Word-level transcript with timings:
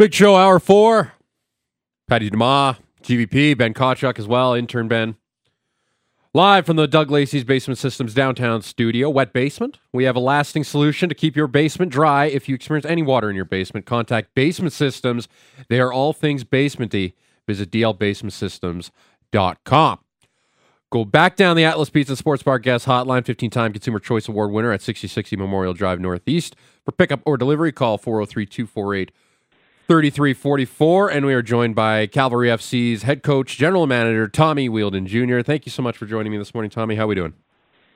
Big 0.00 0.14
show, 0.14 0.34
hour 0.34 0.58
four. 0.58 1.12
Patty 2.08 2.30
Dumas, 2.30 2.76
GVP, 3.02 3.58
Ben 3.58 3.74
Kotchuk 3.74 4.18
as 4.18 4.26
well, 4.26 4.54
intern 4.54 4.88
Ben. 4.88 5.16
Live 6.32 6.64
from 6.64 6.76
the 6.76 6.88
Doug 6.88 7.10
Lacey's 7.10 7.44
Basement 7.44 7.76
Systems 7.76 8.14
downtown 8.14 8.62
studio, 8.62 9.10
wet 9.10 9.34
basement. 9.34 9.78
We 9.92 10.04
have 10.04 10.16
a 10.16 10.20
lasting 10.20 10.64
solution 10.64 11.10
to 11.10 11.14
keep 11.14 11.36
your 11.36 11.48
basement 11.48 11.92
dry. 11.92 12.24
If 12.24 12.48
you 12.48 12.54
experience 12.54 12.86
any 12.86 13.02
water 13.02 13.28
in 13.28 13.36
your 13.36 13.44
basement, 13.44 13.84
contact 13.84 14.34
Basement 14.34 14.72
Systems. 14.72 15.28
They 15.68 15.80
are 15.80 15.92
all 15.92 16.14
things 16.14 16.44
basementy. 16.44 17.12
Visit 17.46 17.70
dlbasementsystems.com. 17.70 19.98
Go 20.90 21.04
back 21.04 21.36
down 21.36 21.56
the 21.56 21.64
Atlas 21.64 21.90
Pizza 21.90 22.16
Sports 22.16 22.42
Bar 22.42 22.60
Guest 22.60 22.86
Hotline, 22.86 23.26
15 23.26 23.50
time 23.50 23.74
Consumer 23.74 24.00
Choice 24.00 24.28
Award 24.28 24.50
winner 24.50 24.72
at 24.72 24.80
6060 24.80 25.36
Memorial 25.36 25.74
Drive 25.74 26.00
Northeast. 26.00 26.56
For 26.86 26.92
pickup 26.92 27.20
or 27.26 27.36
delivery, 27.36 27.70
call 27.70 27.98
403 27.98 28.46
248 28.46 29.12
3344. 29.90 31.10
And 31.10 31.26
we 31.26 31.34
are 31.34 31.42
joined 31.42 31.74
by 31.74 32.06
Cavalry 32.06 32.46
FC's 32.46 33.02
head 33.02 33.24
coach, 33.24 33.56
general 33.58 33.88
manager, 33.88 34.28
Tommy 34.28 34.68
Wheeldon 34.68 35.04
Jr. 35.04 35.40
Thank 35.40 35.66
you 35.66 35.72
so 35.72 35.82
much 35.82 35.96
for 35.96 36.06
joining 36.06 36.30
me 36.30 36.38
this 36.38 36.54
morning, 36.54 36.70
Tommy. 36.70 36.94
How 36.94 37.02
are 37.02 37.06
we 37.08 37.16
doing? 37.16 37.32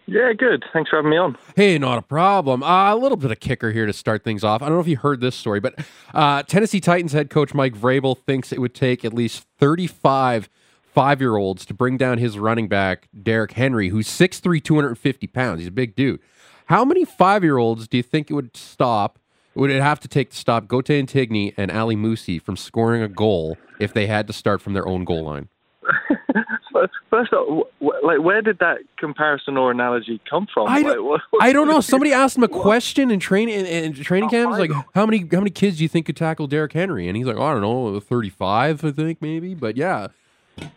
Yeah, 0.06 0.32
good. 0.32 0.64
Thanks 0.72 0.90
for 0.90 0.96
having 0.96 1.12
me 1.12 1.18
on. 1.18 1.38
Hey, 1.54 1.78
not 1.78 1.98
a 1.98 2.02
problem. 2.02 2.64
Uh, 2.64 2.92
a 2.92 2.96
little 2.96 3.16
bit 3.16 3.30
of 3.30 3.38
kicker 3.38 3.70
here 3.70 3.86
to 3.86 3.92
start 3.92 4.24
things 4.24 4.42
off. 4.42 4.60
I 4.60 4.64
don't 4.66 4.74
know 4.74 4.80
if 4.80 4.88
you 4.88 4.96
heard 4.96 5.20
this 5.20 5.36
story, 5.36 5.60
but 5.60 5.78
uh, 6.12 6.42
Tennessee 6.42 6.80
Titans 6.80 7.12
head 7.12 7.30
coach 7.30 7.54
Mike 7.54 7.74
Vrabel 7.74 8.18
thinks 8.18 8.50
it 8.50 8.58
would 8.58 8.74
take 8.74 9.04
at 9.04 9.14
least 9.14 9.46
35 9.58 10.48
five 10.82 11.20
year 11.20 11.36
olds 11.36 11.64
to 11.66 11.74
bring 11.74 11.96
down 11.96 12.18
his 12.18 12.40
running 12.40 12.66
back, 12.66 13.06
Derrick 13.22 13.52
Henry, 13.52 13.90
who's 13.90 14.08
6'3, 14.08 14.60
250 14.60 15.28
pounds. 15.28 15.60
He's 15.60 15.68
a 15.68 15.70
big 15.70 15.94
dude. 15.94 16.18
How 16.66 16.84
many 16.84 17.04
five 17.04 17.44
year 17.44 17.56
olds 17.56 17.86
do 17.86 17.96
you 17.96 18.02
think 18.02 18.32
it 18.32 18.34
would 18.34 18.56
stop? 18.56 19.20
Would 19.54 19.70
it 19.70 19.80
have 19.80 20.00
to 20.00 20.08
take 20.08 20.30
to 20.30 20.36
stop 20.36 20.66
Goteh 20.66 21.02
Ntignee 21.04 21.54
and 21.56 21.70
Ali 21.70 21.96
Musse 21.96 22.40
from 22.42 22.56
scoring 22.56 23.02
a 23.02 23.08
goal 23.08 23.56
if 23.78 23.92
they 23.92 24.06
had 24.06 24.26
to 24.26 24.32
start 24.32 24.60
from 24.60 24.72
their 24.72 24.86
own 24.86 25.04
goal 25.04 25.24
line? 25.24 25.48
First 27.10 27.32
of 27.32 27.38
all, 27.38 27.68
like 28.02 28.18
where 28.20 28.42
did 28.42 28.58
that 28.58 28.78
comparison 28.98 29.56
or 29.56 29.70
analogy 29.70 30.20
come 30.28 30.48
from? 30.52 30.68
I 30.68 30.82
don't, 30.82 31.08
like, 31.08 31.20
I 31.40 31.52
don't 31.52 31.68
know. 31.68 31.80
Somebody 31.92 32.12
asked 32.12 32.36
him 32.36 32.42
a 32.42 32.48
question 32.48 33.12
in 33.12 33.20
training 33.20 33.54
in, 33.54 33.66
in 33.66 33.94
training 33.94 34.28
camp. 34.30 34.50
Like, 34.50 34.72
how 34.94 35.06
many 35.06 35.20
how 35.30 35.38
many 35.38 35.50
kids 35.50 35.76
do 35.76 35.84
you 35.84 35.88
think 35.88 36.06
could 36.06 36.16
tackle 36.16 36.48
Derrick 36.48 36.72
Henry? 36.72 37.06
And 37.06 37.16
he's 37.16 37.26
like, 37.26 37.36
oh, 37.36 37.42
I 37.42 37.52
don't 37.52 37.62
know, 37.62 38.00
thirty 38.00 38.30
five, 38.30 38.84
I 38.84 38.90
think 38.90 39.22
maybe. 39.22 39.54
But 39.54 39.76
yeah, 39.76 40.08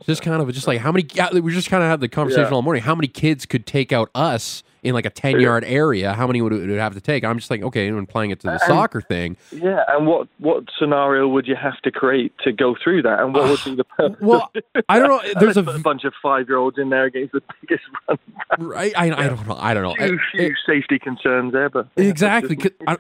just 0.06 0.22
kind 0.22 0.40
of 0.40 0.54
just 0.54 0.68
like 0.68 0.80
how 0.80 0.92
many? 0.92 1.08
We 1.42 1.52
just 1.52 1.70
kind 1.70 1.84
of 1.84 1.90
had 1.90 2.02
the 2.02 2.08
conversation 2.08 2.52
yeah. 2.52 2.56
all 2.56 2.62
morning. 2.62 2.84
How 2.84 2.94
many 2.94 3.08
kids 3.08 3.48
could 3.48 3.66
take 3.66 3.92
out 3.92 4.12
us 4.14 4.62
in 4.88 4.94
like 4.94 5.06
a 5.06 5.10
10 5.10 5.40
yard 5.40 5.64
area, 5.66 6.14
how 6.14 6.26
many 6.26 6.42
would 6.42 6.54
it, 6.54 6.62
would 6.62 6.70
it 6.70 6.80
have 6.80 6.94
to 6.94 7.02
take? 7.02 7.26
I'm 7.26 7.38
just 7.38 7.52
like, 7.52 7.62
okay, 7.62 7.88
and 7.88 8.00
applying 8.00 8.32
it 8.32 8.40
to 8.42 8.48
the 8.48 8.52
and, 8.54 8.62
soccer 8.62 9.02
thing. 9.02 9.36
Yeah, 9.52 9.84
and 9.90 10.08
what 10.08 10.28
what 10.38 10.64
scenario 10.80 11.28
would 11.28 11.48
you 11.48 11.56
have 11.56 11.80
to 11.82 11.92
create 11.92 12.34
to 12.44 12.54
go 12.54 12.76
through 12.82 13.02
that? 13.04 13.20
And 13.20 13.34
what 13.34 13.50
would 13.50 13.60
be 13.66 13.76
the 13.76 13.84
purpose? 13.98 14.22
Well, 14.22 14.52
I 14.88 15.00
don't 15.00 15.10
know. 15.10 15.34
There's 15.40 15.58
a, 15.58 15.64
a 15.64 15.80
bunch 15.80 16.06
of 16.06 16.14
five 16.22 16.48
year 16.48 16.58
olds 16.58 16.78
in 16.78 16.90
there 16.90 17.06
against 17.06 17.34
the 17.34 17.42
biggest 17.62 17.84
run. 18.08 18.18
Right? 18.60 18.94
I, 18.96 19.06
I, 19.06 19.28
don't 19.28 19.48
know. 19.48 19.58
I 19.60 19.74
don't 19.74 19.84
know. 19.84 19.96
Few, 19.96 20.20
few 20.32 20.48
it, 20.48 20.54
safety 20.66 21.00
concerns 21.00 21.52
there, 21.52 21.70
but 21.70 21.90
exactly. 21.98 22.58
I, 22.88 22.98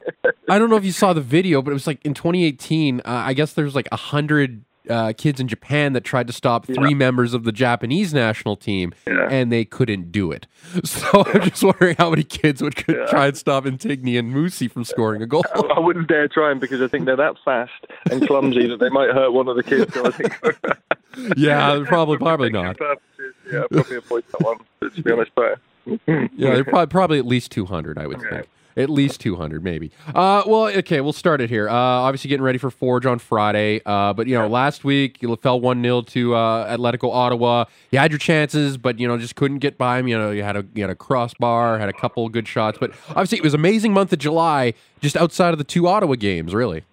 I 0.49 0.59
don't 0.59 0.69
know 0.69 0.75
if 0.75 0.85
you 0.85 0.91
saw 0.91 1.13
the 1.13 1.21
video, 1.21 1.61
but 1.61 1.71
it 1.71 1.73
was 1.73 1.87
like 1.87 2.05
in 2.05 2.13
2018. 2.13 2.99
Uh, 2.99 3.01
I 3.05 3.33
guess 3.33 3.53
there's 3.53 3.75
like 3.75 3.87
a 3.91 3.97
hundred 3.97 4.63
uh, 4.89 5.13
kids 5.17 5.39
in 5.39 5.47
Japan 5.47 5.93
that 5.93 6.03
tried 6.03 6.27
to 6.27 6.33
stop 6.33 6.65
three 6.65 6.89
yeah. 6.89 6.95
members 6.95 7.33
of 7.33 7.43
the 7.43 7.51
Japanese 7.51 8.13
national 8.13 8.55
team, 8.55 8.93
yeah. 9.05 9.27
and 9.29 9.51
they 9.51 9.65
couldn't 9.65 10.11
do 10.11 10.31
it. 10.31 10.47
So 10.83 11.23
I'm 11.25 11.49
just 11.49 11.63
wondering 11.63 11.95
how 11.97 12.09
many 12.09 12.23
kids 12.23 12.61
would 12.61 12.75
try 12.75 13.27
and 13.27 13.37
stop 13.37 13.65
Ntignee 13.65 14.17
and 14.17 14.31
Musse 14.31 14.71
from 14.71 14.83
scoring 14.83 15.21
a 15.21 15.25
goal. 15.25 15.43
I, 15.53 15.59
I, 15.75 15.79
wouldn't 15.79 16.07
dare 16.07 16.27
try 16.27 16.49
them 16.49 16.59
because 16.59 16.81
I 16.81 16.87
think 16.87 17.05
they're 17.05 17.15
that 17.15 17.35
fast 17.43 17.71
and 18.09 18.25
clumsy 18.25 18.67
that 18.67 18.79
they 18.79 18.89
might 18.89 19.09
hurt 19.11 19.31
one 19.31 19.47
of 19.47 19.55
the 19.55 19.63
kids. 19.63 19.93
So 19.93 20.05
I 20.05 20.11
think. 20.11 21.37
yeah, 21.37 21.83
probably, 21.85 22.17
probably 22.17 22.49
not. 22.49 22.77
Purposes, 22.77 23.35
yeah, 23.51 23.63
probably 23.71 23.97
avoid 23.97 24.23
that 24.31 24.45
one. 24.45 24.57
To 24.91 25.01
be 25.01 25.11
honest, 25.11 25.31
but 25.35 25.59
yeah, 26.07 26.27
they're 26.37 26.63
probably, 26.63 26.87
probably 26.87 27.19
at 27.19 27.25
least 27.25 27.51
200, 27.51 27.97
I 27.97 28.07
would 28.07 28.21
think. 28.21 28.47
At 28.77 28.91
least 28.91 29.19
200, 29.21 29.63
maybe. 29.63 29.91
Uh, 30.13 30.43
well, 30.45 30.67
okay, 30.67 31.01
we'll 31.01 31.11
start 31.11 31.41
it 31.41 31.49
here. 31.49 31.67
Uh, 31.67 31.73
obviously, 31.73 32.29
getting 32.29 32.43
ready 32.43 32.59
for 32.59 32.69
Forge 32.69 33.07
on 33.07 33.17
Friday. 33.17 33.81
Uh, 33.83 34.13
but, 34.13 34.27
you 34.27 34.35
know, 34.35 34.47
last 34.47 34.83
week 34.83 35.19
you 35.19 35.35
fell 35.37 35.59
1 35.59 35.81
0 35.81 36.01
to 36.03 36.35
uh, 36.35 36.77
Atletico 36.77 37.11
Ottawa. 37.11 37.65
You 37.89 37.97
had 37.97 38.11
your 38.11 38.19
chances, 38.19 38.77
but, 38.77 38.99
you 38.99 39.07
know, 39.07 39.17
just 39.17 39.35
couldn't 39.35 39.59
get 39.59 39.79
by 39.79 39.97
them. 39.97 40.07
You 40.07 40.19
know, 40.19 40.29
you 40.29 40.43
had 40.43 40.55
a, 40.55 40.65
you 40.75 40.83
had 40.83 40.91
a 40.91 40.95
crossbar, 40.95 41.79
had 41.79 41.89
a 41.89 41.93
couple 41.93 42.29
good 42.29 42.47
shots. 42.47 42.77
But 42.79 42.91
obviously, 43.09 43.39
it 43.39 43.43
was 43.43 43.55
amazing 43.55 43.93
month 43.93 44.13
of 44.13 44.19
July 44.19 44.75
just 45.01 45.17
outside 45.17 45.53
of 45.53 45.57
the 45.57 45.63
two 45.63 45.87
Ottawa 45.87 46.13
games, 46.13 46.53
really. 46.53 46.83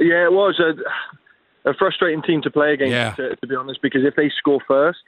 Yeah, 0.00 0.24
it 0.24 0.32
was 0.32 0.58
a, 0.60 1.68
a 1.68 1.74
frustrating 1.74 2.22
team 2.22 2.40
to 2.40 2.50
play 2.50 2.72
against, 2.72 2.90
yeah. 2.90 3.12
to, 3.16 3.36
to 3.36 3.46
be 3.46 3.54
honest, 3.54 3.82
because 3.82 4.00
if 4.04 4.16
they 4.16 4.30
score 4.38 4.62
first, 4.66 5.00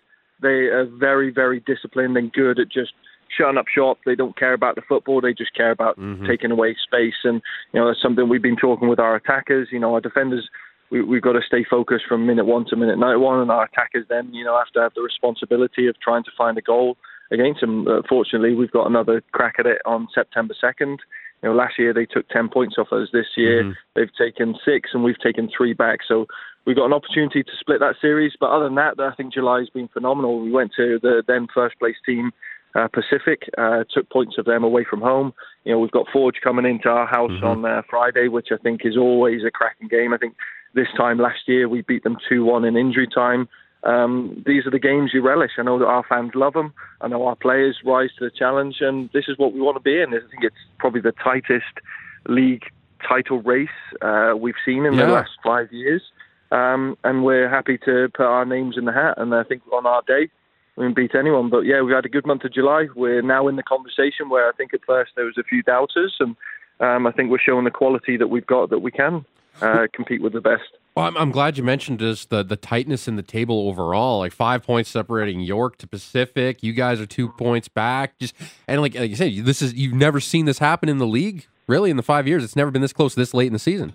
they 0.42 0.66
are 0.66 0.84
very, 0.84 1.30
very 1.30 1.60
disciplined 1.60 2.18
and 2.18 2.30
good 2.30 2.58
at 2.58 2.68
just– 2.70 2.92
shutting 3.36 3.58
up 3.58 3.66
shop. 3.74 3.98
They 4.06 4.14
don't 4.14 4.38
care 4.38 4.54
about 4.54 4.74
the 4.76 4.82
football. 4.88 5.20
They 5.20 5.32
just 5.32 5.54
care 5.54 5.70
about 5.70 5.98
mm-hmm. 5.98 6.26
taking 6.26 6.50
away 6.50 6.76
space. 6.82 7.20
And 7.24 7.42
you 7.72 7.80
know, 7.80 7.86
that's 7.88 8.02
something 8.02 8.28
we've 8.28 8.42
been 8.42 8.56
talking 8.56 8.88
with 8.88 8.98
our 8.98 9.16
attackers. 9.16 9.68
You 9.70 9.80
know, 9.80 9.94
our 9.94 10.00
defenders. 10.00 10.48
We, 10.90 11.02
we've 11.02 11.22
got 11.22 11.32
to 11.32 11.40
stay 11.44 11.64
focused 11.68 12.04
from 12.06 12.26
minute 12.26 12.44
one 12.44 12.66
to 12.66 12.76
minute 12.76 12.98
ninety 12.98 13.18
one, 13.18 13.40
and 13.40 13.50
our 13.50 13.64
attackers 13.64 14.04
then, 14.08 14.32
you 14.34 14.44
know, 14.44 14.56
have 14.56 14.72
to 14.74 14.80
have 14.80 14.92
the 14.94 15.00
responsibility 15.00 15.86
of 15.88 15.98
trying 15.98 16.24
to 16.24 16.30
find 16.36 16.58
a 16.58 16.62
goal 16.62 16.98
against 17.32 17.62
them. 17.62 17.88
Uh, 17.88 18.02
fortunately, 18.06 18.54
we've 18.54 18.70
got 18.70 18.86
another 18.86 19.22
crack 19.32 19.54
at 19.58 19.66
it 19.66 19.78
on 19.86 20.08
September 20.14 20.54
second. 20.60 21.00
You 21.42 21.48
know, 21.48 21.54
last 21.54 21.78
year 21.78 21.94
they 21.94 22.04
took 22.04 22.28
ten 22.28 22.48
points 22.48 22.76
off 22.78 22.92
us. 22.92 23.08
This 23.12 23.26
year 23.34 23.64
mm-hmm. 23.64 23.72
they've 23.96 24.14
taken 24.16 24.54
six, 24.62 24.90
and 24.92 25.02
we've 25.02 25.18
taken 25.18 25.50
three 25.56 25.72
back. 25.72 26.00
So 26.06 26.26
we've 26.66 26.76
got 26.76 26.86
an 26.86 26.92
opportunity 26.92 27.42
to 27.42 27.50
split 27.58 27.80
that 27.80 27.96
series. 28.00 28.32
But 28.38 28.50
other 28.50 28.66
than 28.66 28.76
that, 28.76 29.00
I 29.00 29.14
think 29.14 29.32
July's 29.32 29.70
been 29.70 29.88
phenomenal. 29.88 30.40
We 30.40 30.52
went 30.52 30.72
to 30.76 30.98
the 31.02 31.22
then 31.26 31.48
first 31.52 31.78
place 31.78 31.96
team 32.04 32.30
uh, 32.74 32.88
Pacific. 32.88 33.48
Uh, 33.56 33.84
took 33.92 34.08
points 34.10 34.36
of 34.38 34.44
them 34.44 34.64
away 34.64 34.84
from 34.88 35.00
home. 35.00 35.32
You 35.64 35.72
know, 35.72 35.78
we've 35.78 35.90
got 35.90 36.06
Forge 36.12 36.36
coming 36.42 36.66
into 36.66 36.88
our 36.88 37.06
house 37.06 37.30
mm-hmm. 37.30 37.44
on 37.44 37.64
uh, 37.64 37.82
Friday, 37.88 38.28
which 38.28 38.48
I 38.52 38.56
think 38.56 38.82
is 38.84 38.96
always 38.96 39.42
a 39.46 39.50
cracking 39.50 39.88
game. 39.88 40.12
I 40.12 40.18
think 40.18 40.34
this 40.74 40.88
time 40.96 41.18
last 41.18 41.46
year 41.46 41.68
we 41.68 41.82
beat 41.82 42.02
them 42.02 42.16
2 42.28 42.44
1 42.44 42.64
in 42.64 42.76
injury 42.76 43.08
time. 43.12 43.48
Um, 43.84 44.42
these 44.46 44.66
are 44.66 44.70
the 44.70 44.78
games 44.78 45.10
you 45.12 45.22
relish. 45.22 45.52
I 45.58 45.62
know 45.62 45.78
that 45.78 45.86
our 45.86 46.04
fans 46.08 46.32
love 46.34 46.54
them. 46.54 46.72
I 47.02 47.08
know 47.08 47.26
our 47.26 47.36
players 47.36 47.78
rise 47.84 48.10
to 48.18 48.24
the 48.24 48.30
challenge, 48.30 48.76
and 48.80 49.10
this 49.12 49.26
is 49.28 49.36
what 49.36 49.52
we 49.52 49.60
want 49.60 49.76
to 49.76 49.82
be 49.82 50.00
in. 50.00 50.08
I 50.14 50.20
think 50.30 50.42
it's 50.42 50.56
probably 50.78 51.02
the 51.02 51.12
tightest 51.12 51.80
league 52.26 52.64
title 53.06 53.42
race 53.42 53.68
uh, 54.00 54.32
we've 54.38 54.54
seen 54.64 54.86
in 54.86 54.94
yeah. 54.94 55.06
the 55.06 55.12
last 55.12 55.32
five 55.44 55.70
years. 55.70 56.02
Um, 56.50 56.96
and 57.04 57.24
we're 57.24 57.48
happy 57.48 57.78
to 57.84 58.08
put 58.14 58.24
our 58.24 58.44
names 58.44 58.76
in 58.78 58.86
the 58.86 58.92
hat. 58.92 59.14
And 59.18 59.34
I 59.34 59.42
think 59.42 59.62
on 59.72 59.86
our 59.86 60.02
day, 60.06 60.30
we 60.76 60.84
didn't 60.84 60.96
beat 60.96 61.14
anyone. 61.14 61.50
But 61.50 61.60
yeah, 61.60 61.82
we 61.82 61.92
had 61.92 62.04
a 62.04 62.08
good 62.08 62.26
month 62.26 62.44
of 62.44 62.52
July. 62.52 62.88
We're 62.94 63.22
now 63.22 63.48
in 63.48 63.56
the 63.56 63.62
conversation 63.62 64.28
where 64.28 64.48
I 64.48 64.52
think 64.52 64.74
at 64.74 64.80
first 64.86 65.12
there 65.16 65.24
was 65.24 65.38
a 65.38 65.44
few 65.44 65.62
doubters, 65.62 66.16
and 66.20 66.36
um, 66.80 67.06
I 67.06 67.12
think 67.12 67.30
we're 67.30 67.38
showing 67.38 67.64
the 67.64 67.70
quality 67.70 68.16
that 68.16 68.28
we've 68.28 68.46
got 68.46 68.70
that 68.70 68.80
we 68.80 68.90
can 68.90 69.24
uh, 69.60 69.86
compete 69.92 70.22
with 70.22 70.32
the 70.32 70.40
best. 70.40 70.62
Well, 70.96 71.06
I'm, 71.06 71.16
I'm, 71.16 71.30
glad 71.32 71.56
you 71.58 71.64
mentioned 71.64 71.98
this 71.98 72.24
the 72.26 72.44
the 72.44 72.56
tightness 72.56 73.08
in 73.08 73.16
the 73.16 73.22
table 73.22 73.68
overall. 73.68 74.20
Like 74.20 74.32
five 74.32 74.62
points 74.62 74.90
separating 74.90 75.40
York 75.40 75.76
to 75.78 75.86
Pacific. 75.86 76.62
You 76.62 76.72
guys 76.72 77.00
are 77.00 77.06
two 77.06 77.28
points 77.28 77.68
back. 77.68 78.18
Just 78.18 78.34
and 78.68 78.80
like, 78.80 78.94
like 78.94 79.10
you 79.10 79.16
said, 79.16 79.32
this 79.44 79.60
is 79.60 79.74
you've 79.74 79.94
never 79.94 80.20
seen 80.20 80.44
this 80.44 80.58
happen 80.58 80.88
in 80.88 80.98
the 80.98 81.06
league. 81.06 81.46
Really, 81.66 81.90
in 81.90 81.96
the 81.96 82.02
five 82.02 82.28
years, 82.28 82.44
it's 82.44 82.56
never 82.56 82.70
been 82.70 82.82
this 82.82 82.92
close 82.92 83.14
this 83.14 83.32
late 83.32 83.46
in 83.46 83.52
the 83.54 83.58
season. 83.58 83.94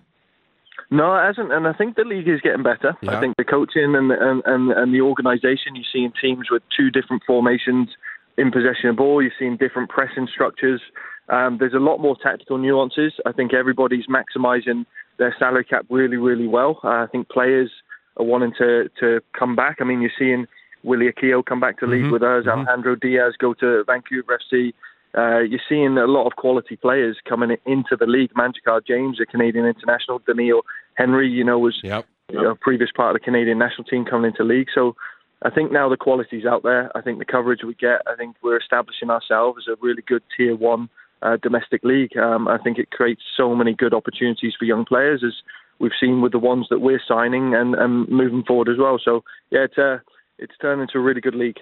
No, 0.91 1.15
it 1.15 1.23
hasn't, 1.23 1.53
and 1.53 1.67
I 1.67 1.73
think 1.73 1.95
the 1.95 2.03
league 2.03 2.27
is 2.27 2.41
getting 2.41 2.63
better. 2.63 2.97
Yeah. 3.01 3.17
I 3.17 3.19
think 3.19 3.37
the 3.37 3.43
coaching 3.43 3.95
and 3.95 4.11
and 4.11 4.41
and, 4.45 4.71
and 4.71 4.93
the 4.93 5.01
organisation. 5.01 5.75
You're 5.75 5.85
seeing 5.91 6.11
teams 6.19 6.47
with 6.49 6.63
two 6.75 6.89
different 6.89 7.23
formations 7.27 7.89
in 8.37 8.51
possession 8.51 8.89
of 8.89 8.95
ball. 8.95 9.21
You're 9.21 9.31
seeing 9.37 9.57
different 9.57 9.89
pressing 9.89 10.27
structures. 10.33 10.81
Um, 11.29 11.57
there's 11.59 11.75
a 11.75 11.79
lot 11.79 11.99
more 11.99 12.17
tactical 12.21 12.57
nuances. 12.57 13.13
I 13.25 13.31
think 13.31 13.53
everybody's 13.53 14.07
maximising 14.07 14.85
their 15.19 15.35
salary 15.37 15.65
cap 15.65 15.85
really, 15.89 16.17
really 16.17 16.47
well. 16.47 16.79
Uh, 16.83 17.03
I 17.03 17.07
think 17.11 17.29
players 17.29 17.69
are 18.17 18.25
wanting 18.25 18.53
to 18.57 18.89
to 18.99 19.21
come 19.37 19.55
back. 19.55 19.77
I 19.81 19.83
mean, 19.83 20.01
you're 20.01 20.11
seeing 20.17 20.47
Willie 20.83 21.11
Akio 21.11 21.45
come 21.45 21.59
back 21.59 21.79
to 21.79 21.85
league 21.85 22.03
mm-hmm. 22.03 22.13
with 22.13 22.23
us. 22.23 22.45
Mm-hmm. 22.45 22.67
Alejandro 22.67 22.95
Diaz 22.95 23.33
go 23.37 23.53
to 23.55 23.83
Vancouver 23.85 24.39
FC. 24.51 24.73
Uh, 25.17 25.39
you're 25.39 25.59
seeing 25.67 25.97
a 25.97 26.05
lot 26.05 26.27
of 26.27 26.35
quality 26.35 26.75
players 26.75 27.17
coming 27.27 27.57
into 27.65 27.95
the 27.99 28.05
league. 28.05 28.31
Manjrekar 28.33 28.85
James, 28.85 29.19
a 29.19 29.25
Canadian 29.25 29.65
international. 29.65 30.19
Doneil 30.19 30.61
Henry, 30.95 31.27
you 31.29 31.43
know, 31.43 31.57
was 31.57 31.79
yep. 31.83 32.05
you 32.31 32.41
know, 32.41 32.55
previous 32.59 32.91
part 32.95 33.15
of 33.15 33.21
the 33.21 33.25
Canadian 33.25 33.57
national 33.57 33.85
team 33.85 34.05
coming 34.05 34.31
into 34.31 34.43
league. 34.43 34.67
So 34.73 34.95
I 35.41 35.49
think 35.49 35.71
now 35.71 35.89
the 35.89 35.97
quality's 35.97 36.45
out 36.45 36.63
there. 36.63 36.95
I 36.95 37.01
think 37.01 37.19
the 37.19 37.25
coverage 37.25 37.61
we 37.63 37.73
get, 37.73 38.01
I 38.05 38.15
think 38.15 38.35
we're 38.43 38.59
establishing 38.59 39.09
ourselves 39.09 39.65
as 39.67 39.73
a 39.73 39.77
really 39.81 40.03
good 40.05 40.21
tier 40.35 40.55
one 40.55 40.89
uh, 41.21 41.37
domestic 41.41 41.83
league. 41.83 42.15
Um, 42.17 42.47
I 42.47 42.57
think 42.57 42.77
it 42.77 42.91
creates 42.91 43.21
so 43.35 43.55
many 43.55 43.73
good 43.73 43.93
opportunities 43.93 44.53
for 44.57 44.65
young 44.65 44.85
players, 44.85 45.23
as 45.25 45.33
we've 45.79 45.91
seen 45.99 46.21
with 46.21 46.33
the 46.33 46.39
ones 46.39 46.67
that 46.69 46.79
we're 46.79 47.01
signing 47.07 47.55
and, 47.55 47.75
and 47.75 48.07
moving 48.09 48.43
forward 48.43 48.69
as 48.69 48.77
well. 48.77 48.99
So 49.03 49.23
yeah, 49.49 49.63
it's 49.63 49.77
uh, 49.77 49.97
it's 50.37 50.57
turned 50.61 50.81
into 50.81 50.97
a 50.97 51.01
really 51.01 51.21
good 51.21 51.35
league. 51.35 51.57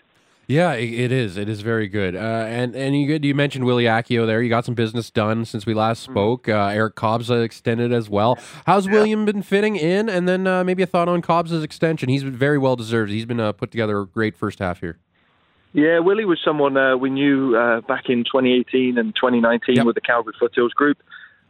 Yeah, 0.50 0.76
it 0.76 1.12
is. 1.12 1.36
It 1.36 1.50
is 1.50 1.60
very 1.60 1.90
good. 1.90 2.16
Uh, 2.16 2.20
and 2.48 2.74
and 2.74 2.98
you 2.98 3.20
you 3.22 3.36
mentioned 3.36 3.66
Willie 3.66 3.84
Akio 3.84 4.26
there. 4.26 4.42
You 4.42 4.48
got 4.48 4.64
some 4.64 4.76
business 4.76 5.12
done 5.12 5.44
since 5.44 5.66
we 5.66 5.74
last 5.74 6.04
mm-hmm. 6.04 6.14
spoke. 6.14 6.48
Uh, 6.48 6.70
Eryk 6.70 6.94
Kobza 6.94 7.44
extended 7.44 7.92
as 7.92 8.10
well. 8.10 8.40
How's 8.66 8.86
yeah. 8.86 8.94
William 8.94 9.26
been 9.26 9.42
fitting 9.42 9.76
in? 9.76 10.08
And 10.08 10.26
then 10.26 10.48
uh, 10.48 10.64
maybe 10.64 10.84
a 10.84 10.86
thought 10.86 11.10
on 11.10 11.22
Kobza's 11.22 11.64
extension. 11.64 12.08
He's 12.08 12.24
been 12.24 12.38
very 12.38 12.58
well 12.58 12.78
deserved. 12.78 13.12
He's 13.12 13.26
been 13.26 13.42
uh, 13.42 13.52
put 13.52 13.72
together 13.72 14.00
a 14.00 14.08
great 14.08 14.38
first 14.38 14.60
half 14.60 14.80
here. 14.80 14.98
Yeah, 15.74 16.00
Willie 16.00 16.24
was 16.24 16.40
someone 16.46 16.78
uh, 16.78 16.96
we 16.96 17.10
knew 17.10 17.58
uh, 17.58 17.82
back 17.82 18.06
in 18.08 18.24
2018 18.24 18.98
and 18.98 19.14
2019 19.16 19.76
yep. 19.76 19.86
with 19.86 19.96
the 19.96 20.02
Calgary 20.02 20.34
Foothills 20.40 20.72
group. 20.72 20.98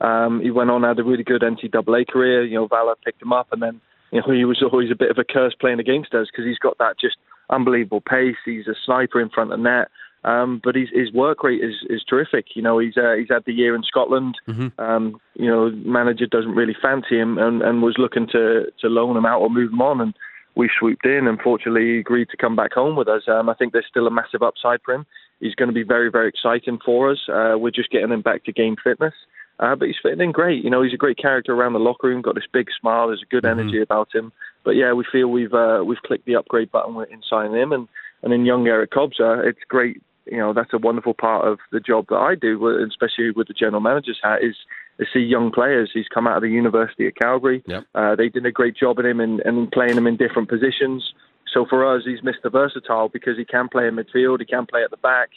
Um, 0.01 0.41
he 0.41 0.49
went 0.49 0.71
on 0.71 0.81
had 0.81 0.97
a 0.97 1.03
really 1.03 1.23
good 1.23 1.43
NCAA 1.43 2.07
career. 2.07 2.43
You 2.43 2.55
know, 2.55 2.67
Valour 2.67 2.95
picked 3.05 3.21
him 3.21 3.31
up, 3.31 3.49
and 3.51 3.61
then 3.61 3.79
you 4.11 4.21
know 4.21 4.33
he 4.33 4.43
was 4.43 4.63
always 4.63 4.89
a 4.89 4.95
bit 4.95 5.11
of 5.11 5.19
a 5.19 5.23
curse 5.23 5.53
playing 5.59 5.79
against 5.79 6.15
us 6.15 6.27
because 6.31 6.45
he's 6.45 6.57
got 6.57 6.79
that 6.79 6.99
just 6.99 7.17
unbelievable 7.49 8.01
pace. 8.01 8.35
He's 8.45 8.67
a 8.67 8.75
sniper 8.85 9.21
in 9.21 9.29
front 9.29 9.53
of 9.53 9.59
net. 9.59 9.89
Um, 10.23 10.59
but 10.63 10.75
his, 10.75 10.89
his 10.93 11.13
work 11.13 11.43
rate 11.43 11.63
is, 11.63 11.75
is 11.89 12.03
terrific. 12.03 12.47
You 12.55 12.61
know, 12.61 12.79
he's 12.79 12.97
uh, 12.97 13.13
he's 13.17 13.29
had 13.29 13.43
the 13.45 13.53
year 13.53 13.75
in 13.75 13.83
Scotland. 13.83 14.35
Mm-hmm. 14.47 14.81
Um, 14.81 15.21
you 15.35 15.47
know, 15.47 15.69
manager 15.69 16.25
doesn't 16.25 16.55
really 16.55 16.75
fancy 16.81 17.17
him 17.17 17.37
and, 17.37 17.61
and 17.61 17.81
was 17.81 17.95
looking 17.97 18.27
to 18.33 18.65
to 18.81 18.87
loan 18.87 19.15
him 19.15 19.25
out 19.25 19.41
or 19.41 19.49
move 19.49 19.71
him 19.71 19.81
on. 19.81 20.01
And 20.01 20.13
we 20.55 20.69
swooped 20.77 21.05
in. 21.05 21.27
Unfortunately, 21.27 21.93
he 21.93 21.99
agreed 21.99 22.29
to 22.29 22.37
come 22.37 22.55
back 22.55 22.73
home 22.73 22.97
with 22.97 23.07
us. 23.07 23.23
Um, 23.27 23.47
I 23.47 23.53
think 23.53 23.71
there's 23.71 23.85
still 23.87 24.07
a 24.07 24.11
massive 24.11 24.41
upside 24.41 24.81
for 24.83 24.93
him. 24.93 25.05
He's 25.39 25.55
going 25.55 25.69
to 25.69 25.73
be 25.73 25.83
very, 25.83 26.09
very 26.09 26.27
exciting 26.27 26.79
for 26.83 27.11
us. 27.11 27.19
Uh, 27.29 27.55
we're 27.57 27.71
just 27.71 27.91
getting 27.91 28.11
him 28.11 28.21
back 28.21 28.43
to 28.45 28.51
game 28.51 28.75
fitness. 28.83 29.13
Uh, 29.59 29.75
but 29.75 29.87
he's 29.87 29.97
fitting 30.01 30.21
in 30.21 30.31
great. 30.31 30.63
You 30.63 30.69
know, 30.69 30.83
he's 30.83 30.93
a 30.93 30.97
great 30.97 31.17
character 31.17 31.53
around 31.53 31.73
the 31.73 31.79
locker 31.79 32.07
room. 32.07 32.21
Got 32.21 32.35
this 32.35 32.47
big 32.51 32.67
smile. 32.79 33.07
There's 33.07 33.23
a 33.23 33.33
good 33.33 33.43
mm-hmm. 33.43 33.59
energy 33.59 33.81
about 33.81 34.13
him. 34.13 34.31
But 34.67 34.75
yeah, 34.75 34.91
we 34.91 35.05
feel 35.09 35.29
we've 35.29 35.53
uh, 35.53 35.81
we've 35.85 36.01
clicked 36.05 36.25
the 36.25 36.35
upgrade 36.35 36.69
button 36.73 36.93
in 37.09 37.21
signing 37.23 37.55
him, 37.55 37.71
and 37.71 37.87
and 38.21 38.33
in 38.33 38.45
young 38.45 38.65
Eryk 38.65 38.89
Kobza, 38.89 39.37
uh, 39.37 39.47
it's 39.47 39.61
great. 39.69 40.01
You 40.25 40.39
know, 40.39 40.51
that's 40.51 40.73
a 40.73 40.77
wonderful 40.77 41.13
part 41.13 41.47
of 41.47 41.59
the 41.71 41.79
job 41.79 42.07
that 42.09 42.17
I 42.17 42.35
do, 42.35 42.85
especially 42.85 43.31
with 43.31 43.47
the 43.47 43.53
general 43.53 43.79
manager's 43.79 44.19
hat, 44.21 44.43
is 44.43 44.57
to 44.99 45.05
see 45.13 45.21
young 45.21 45.53
players. 45.53 45.91
He's 45.93 46.09
come 46.13 46.27
out 46.27 46.35
of 46.35 46.43
the 46.43 46.49
University 46.49 47.07
of 47.07 47.15
Calgary. 47.15 47.63
Yep. 47.65 47.83
Uh, 47.95 48.15
they 48.17 48.27
did 48.27 48.45
a 48.45 48.51
great 48.51 48.75
job 48.75 48.99
in 48.99 49.05
him 49.05 49.21
and, 49.21 49.39
and 49.45 49.71
playing 49.71 49.95
him 49.95 50.05
in 50.05 50.17
different 50.17 50.49
positions. 50.49 51.13
So 51.53 51.65
for 51.69 51.87
us, 51.87 52.03
he's 52.03 52.19
Mr. 52.19 52.51
Versatile 52.51 53.07
because 53.07 53.37
he 53.37 53.45
can 53.45 53.69
play 53.69 53.87
in 53.87 53.95
midfield, 53.95 54.41
he 54.41 54.45
can 54.45 54.65
play 54.65 54.83
at 54.83 54.91
the 54.91 54.97
back. 54.97 55.29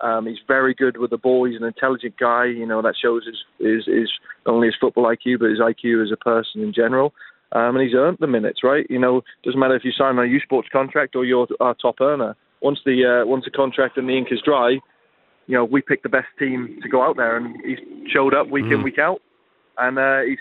Um, 0.00 0.26
he's 0.26 0.38
very 0.46 0.74
good 0.74 0.98
with 0.98 1.10
the 1.10 1.18
ball. 1.18 1.44
He's 1.44 1.60
an 1.60 1.66
intelligent 1.66 2.18
guy. 2.18 2.44
You 2.44 2.66
know 2.66 2.82
that 2.82 2.94
shows 3.02 3.24
his, 3.26 3.42
his, 3.58 3.86
his 3.86 4.10
not 4.46 4.54
only 4.54 4.68
his 4.68 4.76
football 4.80 5.06
IQ 5.06 5.40
but 5.40 5.50
his 5.50 5.58
IQ 5.58 6.04
as 6.04 6.12
a 6.12 6.16
person 6.16 6.62
in 6.62 6.72
general. 6.72 7.12
Um, 7.52 7.76
and 7.76 7.82
he's 7.86 7.94
earned 7.94 8.18
the 8.20 8.26
minutes, 8.26 8.60
right? 8.64 8.86
You 8.90 8.98
know, 8.98 9.22
doesn't 9.44 9.58
matter 9.58 9.76
if 9.76 9.84
you 9.84 9.92
sign 9.92 10.18
a 10.18 10.24
U 10.24 10.40
Sports 10.40 10.68
contract 10.72 11.14
or 11.14 11.24
you're 11.24 11.46
our 11.60 11.74
top 11.74 12.00
earner. 12.00 12.36
Once 12.60 12.80
the 12.84 13.22
uh, 13.22 13.26
once 13.26 13.44
the 13.44 13.50
contract 13.50 13.96
and 13.96 14.08
the 14.08 14.16
ink 14.16 14.28
is 14.30 14.40
dry, 14.44 14.70
you 15.46 15.56
know, 15.56 15.64
we 15.64 15.80
picked 15.80 16.02
the 16.02 16.08
best 16.08 16.28
team 16.38 16.78
to 16.82 16.88
go 16.88 17.02
out 17.02 17.16
there, 17.16 17.36
and 17.36 17.56
he's 17.64 17.78
showed 18.10 18.34
up 18.34 18.48
week 18.48 18.64
mm. 18.64 18.74
in, 18.74 18.82
week 18.82 18.98
out, 18.98 19.20
and 19.78 19.98
uh, 19.98 20.20
he's 20.22 20.38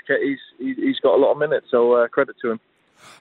he's 0.60 0.76
he's 0.78 1.00
got 1.00 1.16
a 1.16 1.22
lot 1.22 1.34
of 1.34 1.38
minutes. 1.38 1.68
So 1.70 1.94
uh, 1.94 2.08
credit 2.08 2.36
to 2.42 2.52
him. 2.52 2.60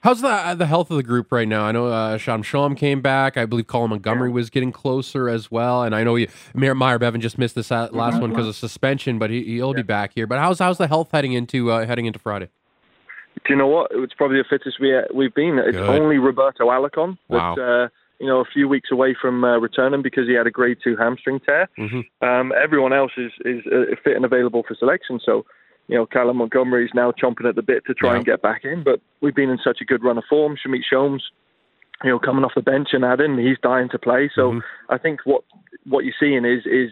How's 0.01 0.21
the 0.21 0.29
uh, 0.29 0.55
the 0.55 0.65
health 0.65 0.89
of 0.89 0.97
the 0.97 1.03
group 1.03 1.31
right 1.31 1.47
now? 1.47 1.63
I 1.63 1.71
know 1.71 1.87
uh, 1.87 2.17
Sham 2.17 2.43
Sham 2.43 2.75
came 2.75 3.01
back. 3.01 3.37
I 3.37 3.45
believe 3.45 3.67
Callum 3.67 3.91
Montgomery 3.91 4.31
was 4.31 4.49
getting 4.49 4.71
closer 4.71 5.29
as 5.29 5.51
well, 5.51 5.83
and 5.83 5.95
I 5.95 6.03
know 6.03 6.15
you, 6.15 6.27
Mayor 6.53 6.75
Myer 6.75 6.97
Bevan 6.97 7.21
just 7.21 7.37
missed 7.37 7.55
this 7.55 7.71
last 7.71 7.91
mm-hmm. 7.93 8.19
one 8.19 8.29
because 8.31 8.47
of 8.47 8.55
suspension, 8.55 9.19
but 9.19 9.29
he, 9.29 9.61
will 9.61 9.71
yeah. 9.71 9.77
be 9.77 9.83
back 9.83 10.13
here. 10.15 10.27
But 10.27 10.39
how's 10.39 10.59
how's 10.59 10.77
the 10.77 10.87
health 10.87 11.09
heading 11.11 11.33
into 11.33 11.71
uh, 11.71 11.85
heading 11.85 12.05
into 12.05 12.19
Friday? 12.19 12.49
Do 13.43 13.53
you 13.53 13.55
know 13.55 13.67
what? 13.67 13.91
It's 13.93 14.13
probably 14.13 14.37
the 14.37 14.45
fittest 14.49 14.79
we 14.79 14.93
we've 15.13 15.33
been. 15.33 15.59
It's 15.59 15.77
Good. 15.77 15.89
only 15.89 16.17
Roberto 16.17 16.65
Alarcón 16.65 17.17
wow. 17.29 17.55
Uh, 17.55 17.89
you 18.19 18.27
know, 18.27 18.39
a 18.39 18.45
few 18.45 18.67
weeks 18.67 18.89
away 18.91 19.15
from 19.19 19.43
uh, 19.43 19.57
returning 19.57 20.01
because 20.01 20.27
he 20.27 20.33
had 20.33 20.47
a 20.47 20.51
grade 20.51 20.77
two 20.83 20.95
hamstring 20.95 21.39
tear. 21.41 21.69
Mm-hmm. 21.77 22.25
Um, 22.25 22.53
everyone 22.61 22.93
else 22.93 23.11
is 23.17 23.31
is 23.43 23.63
uh, 23.67 23.95
fit 24.03 24.15
and 24.15 24.25
available 24.25 24.63
for 24.67 24.75
selection. 24.75 25.19
So, 25.23 25.45
you 25.87 25.95
know, 25.95 26.05
Callum 26.05 26.37
Montgomery 26.37 26.85
is 26.85 26.91
now 26.93 27.11
chomping 27.11 27.47
at 27.47 27.55
the 27.55 27.61
bit 27.61 27.85
to 27.87 27.93
try 27.93 28.11
yeah. 28.11 28.15
and 28.17 28.25
get 28.25 28.41
back 28.41 28.61
in. 28.63 28.83
But 28.83 29.01
we've 29.21 29.35
been 29.35 29.49
in 29.49 29.59
such 29.63 29.79
a 29.81 29.85
good 29.85 30.03
run 30.03 30.17
of 30.17 30.23
form. 30.29 30.55
Shamit 30.55 30.83
Shomes, 30.89 31.23
you 32.03 32.09
know, 32.09 32.19
coming 32.19 32.45
off 32.45 32.53
the 32.55 32.61
bench 32.61 32.89
and 32.93 33.03
adding, 33.03 33.37
he's 33.37 33.57
dying 33.61 33.89
to 33.89 33.99
play. 33.99 34.31
So 34.33 34.51
mm-hmm. 34.51 34.93
I 34.93 34.97
think 34.97 35.21
what 35.25 35.43
what 35.87 36.03
you're 36.03 36.13
seeing 36.19 36.45
is 36.45 36.65
is 36.65 36.91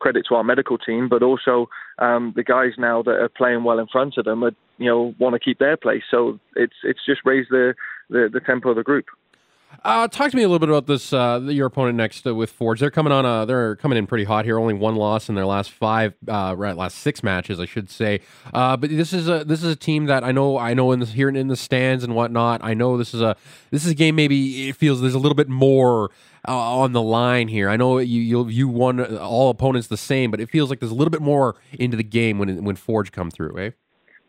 credit 0.00 0.26
to 0.28 0.34
our 0.34 0.44
medical 0.44 0.78
team, 0.78 1.08
but 1.08 1.22
also 1.22 1.68
um, 1.98 2.32
the 2.36 2.42
guys 2.42 2.72
now 2.78 3.02
that 3.02 3.12
are 3.12 3.28
playing 3.28 3.64
well 3.64 3.78
in 3.78 3.86
front 3.86 4.14
of 4.18 4.24
them, 4.24 4.42
are, 4.42 4.52
you 4.78 4.86
know, 4.86 5.14
want 5.18 5.34
to 5.34 5.38
keep 5.38 5.58
their 5.58 5.76
place. 5.76 6.02
So 6.10 6.38
it's 6.56 6.74
it's 6.82 7.04
just 7.06 7.20
raised 7.24 7.50
the, 7.50 7.74
the, 8.10 8.28
the 8.32 8.40
tempo 8.40 8.70
of 8.70 8.76
the 8.76 8.82
group. 8.82 9.06
Uh, 9.84 10.06
talk 10.06 10.30
to 10.30 10.36
me 10.36 10.42
a 10.42 10.48
little 10.48 10.58
bit 10.58 10.68
about 10.68 10.86
this. 10.86 11.12
Uh, 11.12 11.40
your 11.42 11.66
opponent 11.66 11.96
next 11.96 12.26
uh, 12.26 12.34
with 12.34 12.50
Forge. 12.50 12.80
They're 12.80 12.90
coming 12.90 13.12
on. 13.12 13.24
A, 13.26 13.46
they're 13.46 13.76
coming 13.76 13.98
in 13.98 14.06
pretty 14.06 14.24
hot 14.24 14.44
here. 14.44 14.58
Only 14.58 14.74
one 14.74 14.96
loss 14.96 15.28
in 15.28 15.34
their 15.34 15.46
last 15.46 15.70
five, 15.70 16.14
uh, 16.28 16.54
right, 16.56 16.76
last 16.76 16.98
six 16.98 17.22
matches, 17.22 17.58
I 17.58 17.64
should 17.64 17.90
say. 17.90 18.20
Uh, 18.52 18.76
but 18.76 18.90
this 18.90 19.12
is 19.12 19.28
a 19.28 19.44
this 19.44 19.62
is 19.62 19.72
a 19.72 19.76
team 19.76 20.06
that 20.06 20.22
I 20.22 20.32
know. 20.32 20.56
I 20.58 20.74
know 20.74 20.92
in 20.92 21.00
the, 21.00 21.06
here 21.06 21.28
in 21.28 21.48
the 21.48 21.56
stands 21.56 22.04
and 22.04 22.14
whatnot. 22.14 22.62
I 22.62 22.74
know 22.74 22.96
this 22.96 23.12
is 23.12 23.20
a 23.20 23.36
this 23.70 23.84
is 23.84 23.92
a 23.92 23.94
game. 23.94 24.14
Maybe 24.14 24.68
it 24.68 24.76
feels 24.76 25.00
there's 25.00 25.14
a 25.14 25.18
little 25.18 25.34
bit 25.34 25.48
more 25.48 26.10
uh, 26.46 26.76
on 26.78 26.92
the 26.92 27.02
line 27.02 27.48
here. 27.48 27.68
I 27.68 27.76
know 27.76 27.98
you 27.98 28.20
you 28.20 28.48
you 28.48 28.68
won 28.68 29.00
all 29.16 29.50
opponents 29.50 29.88
the 29.88 29.96
same, 29.96 30.30
but 30.30 30.40
it 30.40 30.48
feels 30.48 30.70
like 30.70 30.80
there's 30.80 30.92
a 30.92 30.96
little 30.96 31.10
bit 31.10 31.22
more 31.22 31.56
into 31.72 31.96
the 31.96 32.04
game 32.04 32.38
when 32.38 32.62
when 32.64 32.76
Forge 32.76 33.10
come 33.10 33.30
through, 33.30 33.58
eh? 33.58 33.70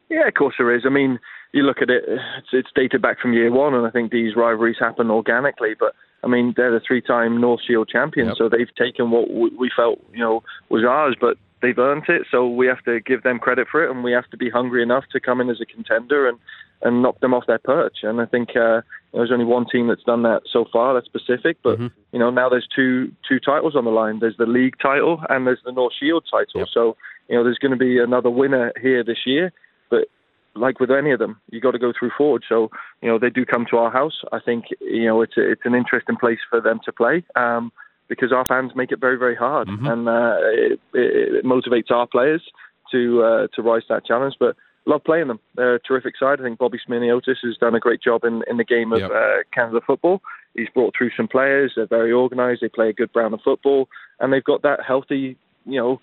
Yeah, 0.09 0.27
of 0.27 0.33
course 0.35 0.55
there 0.57 0.73
is. 0.75 0.83
I 0.85 0.89
mean, 0.89 1.19
you 1.53 1.63
look 1.63 1.81
at 1.81 1.89
it, 1.89 2.03
it's, 2.07 2.47
it's 2.51 2.69
dated 2.75 3.01
back 3.01 3.19
from 3.19 3.33
year 3.33 3.51
one, 3.51 3.73
and 3.73 3.85
I 3.85 3.91
think 3.91 4.11
these 4.11 4.35
rivalries 4.35 4.77
happen 4.79 5.09
organically. 5.09 5.75
But 5.79 5.93
I 6.23 6.27
mean, 6.27 6.53
they're 6.57 6.71
the 6.71 6.81
three-time 6.85 7.39
North 7.39 7.61
Shield 7.65 7.89
champions, 7.89 8.29
yep. 8.29 8.37
so 8.37 8.49
they've 8.49 8.73
taken 8.75 9.11
what 9.11 9.29
we 9.31 9.69
felt, 9.75 9.99
you 10.11 10.19
know, 10.19 10.43
was 10.69 10.83
ours, 10.83 11.15
but 11.19 11.37
they've 11.61 11.77
earned 11.77 12.05
it. 12.09 12.23
So 12.31 12.47
we 12.47 12.67
have 12.67 12.83
to 12.83 12.99
give 12.99 13.23
them 13.23 13.39
credit 13.39 13.67
for 13.71 13.83
it, 13.83 13.91
and 13.91 14.03
we 14.03 14.11
have 14.11 14.29
to 14.31 14.37
be 14.37 14.49
hungry 14.49 14.83
enough 14.83 15.05
to 15.11 15.19
come 15.19 15.41
in 15.41 15.49
as 15.49 15.61
a 15.61 15.65
contender 15.65 16.27
and 16.27 16.37
and 16.83 17.01
knock 17.01 17.19
them 17.21 17.33
off 17.33 17.47
their 17.47 17.59
perch. 17.59 17.99
And 18.03 18.19
I 18.19 18.25
think 18.25 18.49
uh, 18.57 18.81
there's 19.13 19.31
only 19.31 19.45
one 19.45 19.65
team 19.71 19.87
that's 19.87 20.03
done 20.03 20.23
that 20.23 20.41
so 20.51 20.65
far. 20.71 20.93
That's 20.93 21.07
Pacific, 21.07 21.57
but 21.63 21.79
mm-hmm. 21.79 21.87
you 22.11 22.19
know 22.19 22.29
now 22.29 22.49
there's 22.49 22.67
two 22.75 23.11
two 23.27 23.39
titles 23.39 23.75
on 23.75 23.85
the 23.85 23.91
line. 23.91 24.19
There's 24.19 24.37
the 24.37 24.45
league 24.45 24.75
title 24.81 25.21
and 25.29 25.47
there's 25.47 25.61
the 25.63 25.71
North 25.71 25.93
Shield 25.97 26.25
title. 26.29 26.61
Yep. 26.61 26.67
So 26.73 26.97
you 27.29 27.37
know 27.37 27.43
there's 27.43 27.57
going 27.57 27.71
to 27.71 27.77
be 27.77 27.99
another 27.99 28.29
winner 28.29 28.73
here 28.81 29.03
this 29.03 29.19
year. 29.25 29.53
But 29.89 30.09
like 30.55 30.79
with 30.79 30.91
any 30.91 31.11
of 31.11 31.19
them, 31.19 31.39
you 31.49 31.59
got 31.59 31.71
to 31.71 31.79
go 31.79 31.93
through 31.97 32.11
Forge. 32.17 32.43
So 32.47 32.69
you 33.01 33.09
know 33.09 33.19
they 33.19 33.29
do 33.29 33.45
come 33.45 33.65
to 33.71 33.77
our 33.77 33.91
house. 33.91 34.21
I 34.31 34.39
think 34.39 34.65
you 34.79 35.05
know 35.05 35.21
it's 35.21 35.37
a, 35.37 35.51
it's 35.51 35.65
an 35.65 35.75
interesting 35.75 36.15
place 36.15 36.39
for 36.49 36.61
them 36.61 36.79
to 36.85 36.91
play 36.91 37.23
um, 37.35 37.71
because 38.07 38.31
our 38.31 38.45
fans 38.45 38.71
make 38.75 38.91
it 38.91 38.99
very 38.99 39.17
very 39.17 39.35
hard, 39.35 39.67
mm-hmm. 39.67 39.87
and 39.87 40.07
uh, 40.07 40.37
it, 40.41 40.79
it, 40.93 41.45
motivates 41.45 41.91
our 41.91 42.07
players 42.07 42.43
to 42.91 43.23
uh, 43.23 43.47
to 43.55 43.61
rise 43.61 43.83
to 43.83 43.95
that 43.95 44.05
challenge. 44.05 44.35
But 44.39 44.55
love 44.85 45.03
playing 45.03 45.27
them. 45.27 45.39
They're 45.55 45.75
a 45.75 45.79
terrific 45.79 46.15
side. 46.19 46.39
I 46.39 46.43
think 46.43 46.59
Bobby 46.59 46.79
Smirniotis 46.87 47.37
has 47.43 47.57
done 47.59 47.75
a 47.75 47.79
great 47.79 48.01
job 48.01 48.23
in, 48.23 48.43
in 48.49 48.57
the 48.57 48.63
game 48.63 48.91
of 48.91 48.99
yep. 48.99 49.11
uh, 49.11 49.37
Canada 49.53 49.79
football. 49.85 50.21
He's 50.55 50.69
brought 50.73 50.93
through 50.95 51.11
some 51.17 51.27
players. 51.27 51.73
They're 51.75 51.87
very 51.87 52.11
organised. 52.11 52.61
They 52.61 52.69
play 52.69 52.89
a 52.89 52.93
good 52.93 53.11
brand 53.11 53.33
of 53.33 53.41
football, 53.43 53.87
and 54.19 54.31
they've 54.31 54.43
got 54.43 54.61
that 54.63 54.81
healthy, 54.85 55.37
you 55.65 55.79
know, 55.79 55.99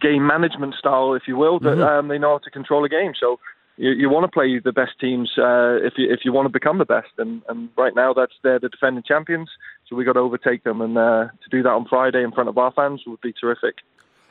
game 0.00 0.26
management 0.26 0.74
style, 0.74 1.14
if 1.14 1.24
you 1.28 1.36
will, 1.36 1.60
that 1.60 1.76
mm-hmm. 1.76 1.82
um, 1.82 2.08
they 2.08 2.18
know 2.18 2.32
how 2.32 2.38
to 2.38 2.50
control 2.50 2.84
a 2.84 2.88
game. 2.88 3.12
So 3.18 3.38
you, 3.76 3.90
you 3.90 4.10
want 4.10 4.24
to 4.24 4.28
play 4.28 4.58
the 4.58 4.72
best 4.72 4.92
teams 5.00 5.32
uh, 5.38 5.76
if 5.82 5.94
you 5.96 6.10
if 6.12 6.20
you 6.24 6.32
want 6.32 6.46
to 6.46 6.52
become 6.52 6.78
the 6.78 6.84
best. 6.84 7.10
And, 7.18 7.42
and 7.48 7.68
right 7.76 7.94
now, 7.94 8.12
that's 8.12 8.32
they're 8.42 8.58
the 8.58 8.68
defending 8.68 9.02
champions. 9.06 9.50
So 9.88 9.96
we 9.96 10.04
got 10.04 10.14
to 10.14 10.20
overtake 10.20 10.64
them, 10.64 10.80
and 10.80 10.96
uh, 10.96 11.28
to 11.42 11.50
do 11.50 11.62
that 11.62 11.70
on 11.70 11.86
Friday 11.86 12.22
in 12.22 12.32
front 12.32 12.48
of 12.48 12.58
our 12.58 12.72
fans 12.72 13.02
would 13.06 13.20
be 13.20 13.32
terrific. 13.32 13.76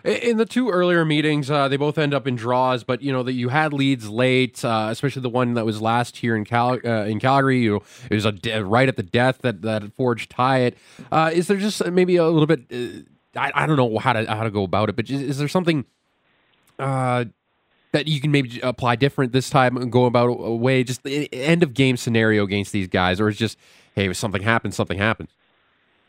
In 0.04 0.36
the 0.36 0.46
two 0.46 0.70
earlier 0.70 1.06
meetings, 1.06 1.50
uh, 1.50 1.70
they 1.70 1.78
both 1.78 1.98
end 1.98 2.14
up 2.14 2.28
in 2.28 2.36
draws, 2.36 2.84
but 2.84 3.02
you 3.02 3.14
know 3.14 3.24
that 3.24 3.34
you 3.34 3.50
had 3.50 3.72
leads 3.72 4.10
late, 4.10 4.64
uh, 4.66 4.88
especially 4.90 5.22
the 5.22 5.30
one 5.30 5.54
that 5.54 5.66
was 5.66 5.82
last 5.82 6.18
here 6.18 6.36
in 6.36 6.44
Cal 6.44 6.78
uh, 6.84 7.06
in 7.06 7.20
Calgary. 7.20 7.60
You 7.60 7.82
it 8.10 8.16
was 8.16 8.26
a 8.26 8.34
de- 8.34 8.64
right 8.66 8.90
at 8.90 8.98
the 8.98 9.04
death 9.04 9.40
that 9.40 9.62
that 9.62 9.94
forged 9.94 10.32
tie 10.32 10.60
it. 10.60 10.78
Uh, 11.10 11.32
is 11.34 11.48
there 11.48 11.58
just 11.58 11.86
maybe 11.90 12.18
a 12.18 12.28
little 12.28 12.48
bit? 12.48 12.66
Uh, 12.70 13.40
I, 13.40 13.64
I 13.64 13.66
don't 13.66 13.78
know 13.78 13.98
how 13.98 14.14
to 14.14 14.26
how 14.26 14.44
to 14.44 14.52
go 14.52 14.64
about 14.64 14.90
it, 14.90 14.98
but 14.98 15.10
is, 15.10 15.22
is 15.22 15.38
there 15.38 15.48
something? 15.48 15.86
That 17.94 18.08
you 18.08 18.20
can 18.20 18.32
maybe 18.32 18.60
apply 18.62 18.98
different 18.98 19.32
this 19.32 19.50
time 19.50 19.78
and 19.78 19.92
go 19.92 20.06
about 20.06 20.28
a 20.28 20.56
way, 20.56 20.84
just 20.84 21.02
end 21.06 21.64
of 21.64 21.74
game 21.74 21.96
scenario 21.96 22.44
against 22.44 22.72
these 22.72 22.88
guys, 22.88 23.22
or 23.22 23.30
it's 23.30 23.40
just, 23.40 23.58
hey, 23.96 24.10
if 24.10 24.18
something 24.18 24.42
happens, 24.42 24.76
something 24.76 24.98
happens. 24.98 25.30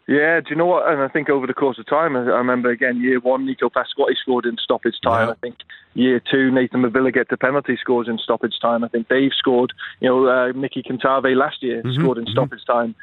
Yeah, 0.07 0.41
do 0.41 0.50
you 0.50 0.57
know 0.57 0.67
what? 0.67 0.91
And 0.91 1.00
I 1.00 1.09
think 1.09 1.31
over 1.31 1.47
the 1.47 1.55
course 1.55 1.79
of 1.79 1.87
time, 1.87 2.14
I 2.14 2.21
remember 2.21 2.71
again 2.71 3.00
year 3.00 3.21
one, 3.21 3.47
Nico 3.47 3.71
Pasquotti 3.71 4.17
scored 4.21 4.45
in 4.45 4.57
stoppage 4.62 4.97
time. 5.03 5.31
I 5.31 5.35
think 5.35 5.57
year 5.95 6.21
two, 6.21 6.50
Nathan 6.50 6.83
Mavila 6.83 7.12
get 7.12 7.31
the 7.31 7.38
penalty 7.38 7.79
scores 7.81 8.07
in 8.07 8.19
stoppage 8.19 8.59
time. 8.61 8.85
I 8.85 8.88
think 8.88 9.09
they've 9.09 9.33
scored. 9.37 9.73
You 10.00 10.09
know, 10.09 10.26
uh, 10.29 10.53
Mickey 10.53 10.83
Cantave 10.83 11.35
last 11.37 11.62
year 11.62 11.83
mm-hmm, 11.83 11.99
scored 11.99 12.19
in 12.19 12.25
mm-hmm. 12.25 12.33
stoppage 12.33 12.64
time. 12.67 12.95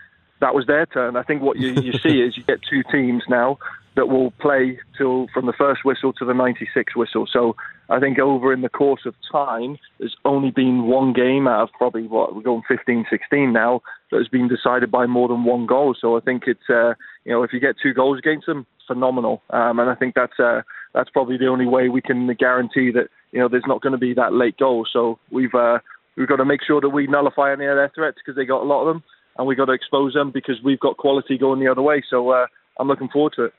That 0.41 0.53
was 0.53 0.67
their 0.67 0.85
turn. 0.85 1.15
I 1.15 1.23
think 1.23 1.41
what 1.41 1.57
you, 1.57 1.69
you 1.81 1.93
see 1.93 2.21
is 2.21 2.37
you 2.37 2.43
get 2.43 2.59
two 2.69 2.83
teams 2.91 3.23
now 3.27 3.57
that 3.95 4.07
will 4.07 4.31
play 4.31 4.79
till 4.97 5.27
from 5.33 5.47
the 5.47 5.53
first 5.53 5.83
whistle 5.83 6.13
to 6.13 6.25
the 6.25 6.33
96 6.33 6.95
whistle. 6.95 7.27
So 7.31 7.55
I 7.91 7.99
think 7.99 8.19
over 8.19 8.53
in 8.53 8.61
the 8.61 8.69
course 8.69 9.01
of 9.05 9.15
time, 9.29 9.77
there's 9.99 10.15
only 10.23 10.49
been 10.49 10.83
one 10.83 11.11
game 11.11 11.45
out 11.45 11.63
of 11.63 11.69
probably 11.77 12.07
what 12.07 12.33
we're 12.33 12.41
going 12.41 12.63
15, 12.65 13.05
16 13.09 13.51
now 13.51 13.81
that 14.09 14.17
has 14.17 14.29
been 14.29 14.47
decided 14.47 14.89
by 14.89 15.05
more 15.05 15.27
than 15.27 15.43
one 15.43 15.65
goal. 15.65 15.93
So 15.99 16.15
I 16.15 16.21
think 16.21 16.43
it's 16.47 16.69
uh, 16.69 16.93
you 17.25 17.33
know, 17.33 17.43
if 17.43 17.51
you 17.51 17.59
get 17.59 17.75
two 17.83 17.93
goals 17.93 18.17
against 18.17 18.45
them, 18.45 18.65
phenomenal. 18.87 19.41
Um, 19.49 19.79
and 19.79 19.89
I 19.89 19.95
think 19.95 20.15
that's 20.15 20.39
uh, 20.39 20.61
that's 20.93 21.09
probably 21.09 21.37
the 21.37 21.47
only 21.47 21.65
way 21.65 21.89
we 21.89 22.01
can 22.01 22.33
guarantee 22.39 22.91
that 22.91 23.09
you 23.33 23.39
know 23.39 23.49
there's 23.49 23.67
not 23.67 23.81
going 23.81 23.91
to 23.91 23.99
be 23.99 24.13
that 24.13 24.33
late 24.33 24.57
goal. 24.57 24.87
So 24.91 25.19
we've 25.29 25.53
uh, 25.53 25.79
we've 26.15 26.29
got 26.29 26.37
to 26.37 26.45
make 26.45 26.61
sure 26.65 26.79
that 26.79 26.89
we 26.89 27.07
nullify 27.07 27.51
any 27.51 27.65
of 27.65 27.75
their 27.75 27.91
threats 27.93 28.17
because 28.23 28.37
they 28.37 28.45
got 28.45 28.63
a 28.63 28.65
lot 28.71 28.81
of 28.81 28.87
them, 28.87 29.03
and 29.37 29.47
we've 29.47 29.57
got 29.57 29.65
to 29.65 29.73
expose 29.73 30.13
them 30.13 30.31
because 30.31 30.55
we've 30.63 30.79
got 30.79 30.95
quality 30.95 31.37
going 31.37 31.59
the 31.59 31.71
other 31.71 31.81
way. 31.81 32.01
So 32.09 32.29
uh, 32.29 32.47
I'm 32.79 32.87
looking 32.87 33.09
forward 33.09 33.33
to 33.35 33.45
it. 33.45 33.53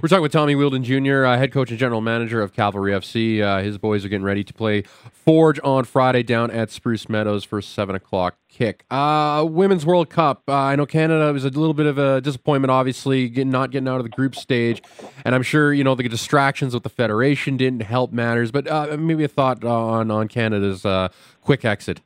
We're 0.00 0.08
talking 0.08 0.22
with 0.22 0.30
Tommy 0.30 0.54
Wheeldon 0.54 0.84
Jr., 0.84 1.26
uh, 1.26 1.36
head 1.36 1.50
coach 1.50 1.70
and 1.70 1.78
general 1.78 2.00
manager 2.00 2.40
of 2.40 2.52
Cavalry 2.52 2.92
FC. 2.92 3.42
Uh, 3.42 3.64
his 3.64 3.78
boys 3.78 4.04
are 4.04 4.08
getting 4.08 4.24
ready 4.24 4.44
to 4.44 4.54
play 4.54 4.82
Forge 5.10 5.58
on 5.64 5.82
Friday 5.82 6.22
down 6.22 6.52
at 6.52 6.70
Spruce 6.70 7.08
Meadows 7.08 7.42
for 7.42 7.60
seven 7.60 7.96
o'clock 7.96 8.36
kick. 8.48 8.84
Uh, 8.92 9.44
Women's 9.48 9.84
World 9.84 10.08
Cup. 10.08 10.44
Uh, 10.46 10.54
I 10.54 10.76
know 10.76 10.86
Canada 10.86 11.32
was 11.32 11.44
a 11.44 11.48
little 11.48 11.74
bit 11.74 11.86
of 11.86 11.98
a 11.98 12.20
disappointment, 12.20 12.70
obviously, 12.70 13.28
getting, 13.28 13.50
not 13.50 13.72
getting 13.72 13.88
out 13.88 13.96
of 13.96 14.04
the 14.04 14.08
group 14.08 14.36
stage, 14.36 14.80
and 15.24 15.34
I'm 15.34 15.42
sure 15.42 15.72
you 15.72 15.82
know 15.82 15.96
the 15.96 16.08
distractions 16.08 16.74
with 16.74 16.84
the 16.84 16.90
federation 16.90 17.56
didn't 17.56 17.82
help 17.82 18.12
matters. 18.12 18.52
But 18.52 18.68
uh, 18.68 18.96
maybe 18.96 19.24
a 19.24 19.28
thought 19.28 19.64
on 19.64 20.12
on 20.12 20.28
Canada's 20.28 20.86
uh, 20.86 21.08
quick 21.42 21.64
exit. 21.64 22.00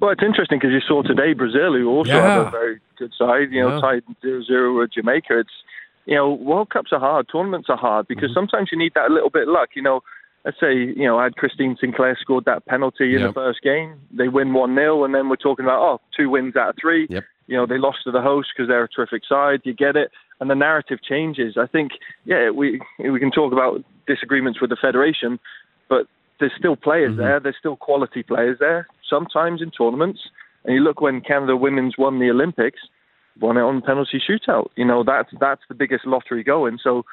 Well, 0.00 0.10
it's 0.10 0.22
interesting 0.22 0.58
because 0.58 0.72
you 0.72 0.82
saw 0.86 1.00
today 1.00 1.32
Brazil, 1.32 1.72
who 1.72 1.88
also 1.88 2.12
yeah. 2.12 2.26
have 2.26 2.46
a 2.48 2.50
very 2.50 2.80
good 2.98 3.12
side, 3.16 3.52
you 3.52 3.62
know, 3.62 3.76
yeah. 3.76 3.80
tied 3.80 4.02
0-0 4.22 4.78
with 4.78 4.92
Jamaica. 4.92 5.38
It's 5.38 5.50
you 6.06 6.14
know, 6.14 6.32
World 6.32 6.70
Cups 6.70 6.90
are 6.92 7.00
hard, 7.00 7.26
tournaments 7.30 7.68
are 7.70 7.76
hard 7.76 8.08
because 8.08 8.30
mm-hmm. 8.30 8.46
sometimes 8.46 8.68
you 8.72 8.78
need 8.78 8.92
that 8.94 9.10
little 9.10 9.30
bit 9.30 9.48
of 9.48 9.48
luck. 9.48 9.70
You 9.74 9.82
know, 9.82 10.00
let's 10.44 10.58
say, 10.60 10.74
you 10.74 11.06
know, 11.06 11.20
had 11.20 11.36
Christine 11.36 11.76
Sinclair 11.80 12.16
scored 12.20 12.44
that 12.44 12.66
penalty 12.66 13.14
in 13.14 13.20
yep. 13.20 13.30
the 13.30 13.34
first 13.34 13.62
game, 13.62 13.98
they 14.16 14.28
win 14.28 14.52
1 14.52 14.74
0, 14.74 15.04
and 15.04 15.14
then 15.14 15.28
we're 15.28 15.36
talking 15.36 15.64
about, 15.64 15.80
oh, 15.80 16.00
two 16.16 16.28
wins 16.28 16.56
out 16.56 16.70
of 16.70 16.76
three. 16.80 17.06
Yep. 17.08 17.24
You 17.46 17.56
know, 17.56 17.66
they 17.66 17.78
lost 17.78 17.98
to 18.04 18.10
the 18.10 18.22
host 18.22 18.48
because 18.54 18.68
they're 18.68 18.84
a 18.84 18.88
terrific 18.88 19.22
side. 19.28 19.60
You 19.64 19.74
get 19.74 19.96
it. 19.96 20.10
And 20.40 20.50
the 20.50 20.54
narrative 20.54 20.98
changes. 21.02 21.56
I 21.58 21.66
think, 21.66 21.92
yeah, 22.24 22.50
we 22.50 22.80
we 22.98 23.20
can 23.20 23.30
talk 23.30 23.52
about 23.52 23.84
disagreements 24.06 24.60
with 24.60 24.70
the 24.70 24.76
federation, 24.80 25.38
but 25.88 26.06
there's 26.40 26.52
still 26.58 26.76
players 26.76 27.12
mm-hmm. 27.12 27.20
there. 27.20 27.40
There's 27.40 27.56
still 27.58 27.76
quality 27.76 28.22
players 28.22 28.58
there. 28.58 28.88
Sometimes 29.08 29.62
in 29.62 29.70
tournaments, 29.70 30.20
and 30.64 30.74
you 30.74 30.80
look 30.80 31.00
when 31.00 31.20
Canada 31.20 31.56
women's 31.56 31.96
won 31.96 32.18
the 32.18 32.30
Olympics, 32.30 32.80
won 33.40 33.56
it 33.56 33.62
on 33.62 33.82
penalty 33.82 34.20
shootout. 34.20 34.68
You 34.76 34.84
know, 34.84 35.04
that's 35.04 35.30
that's 35.40 35.62
the 35.68 35.74
biggest 35.74 36.06
lottery 36.06 36.44
going. 36.44 36.78
So 36.82 37.04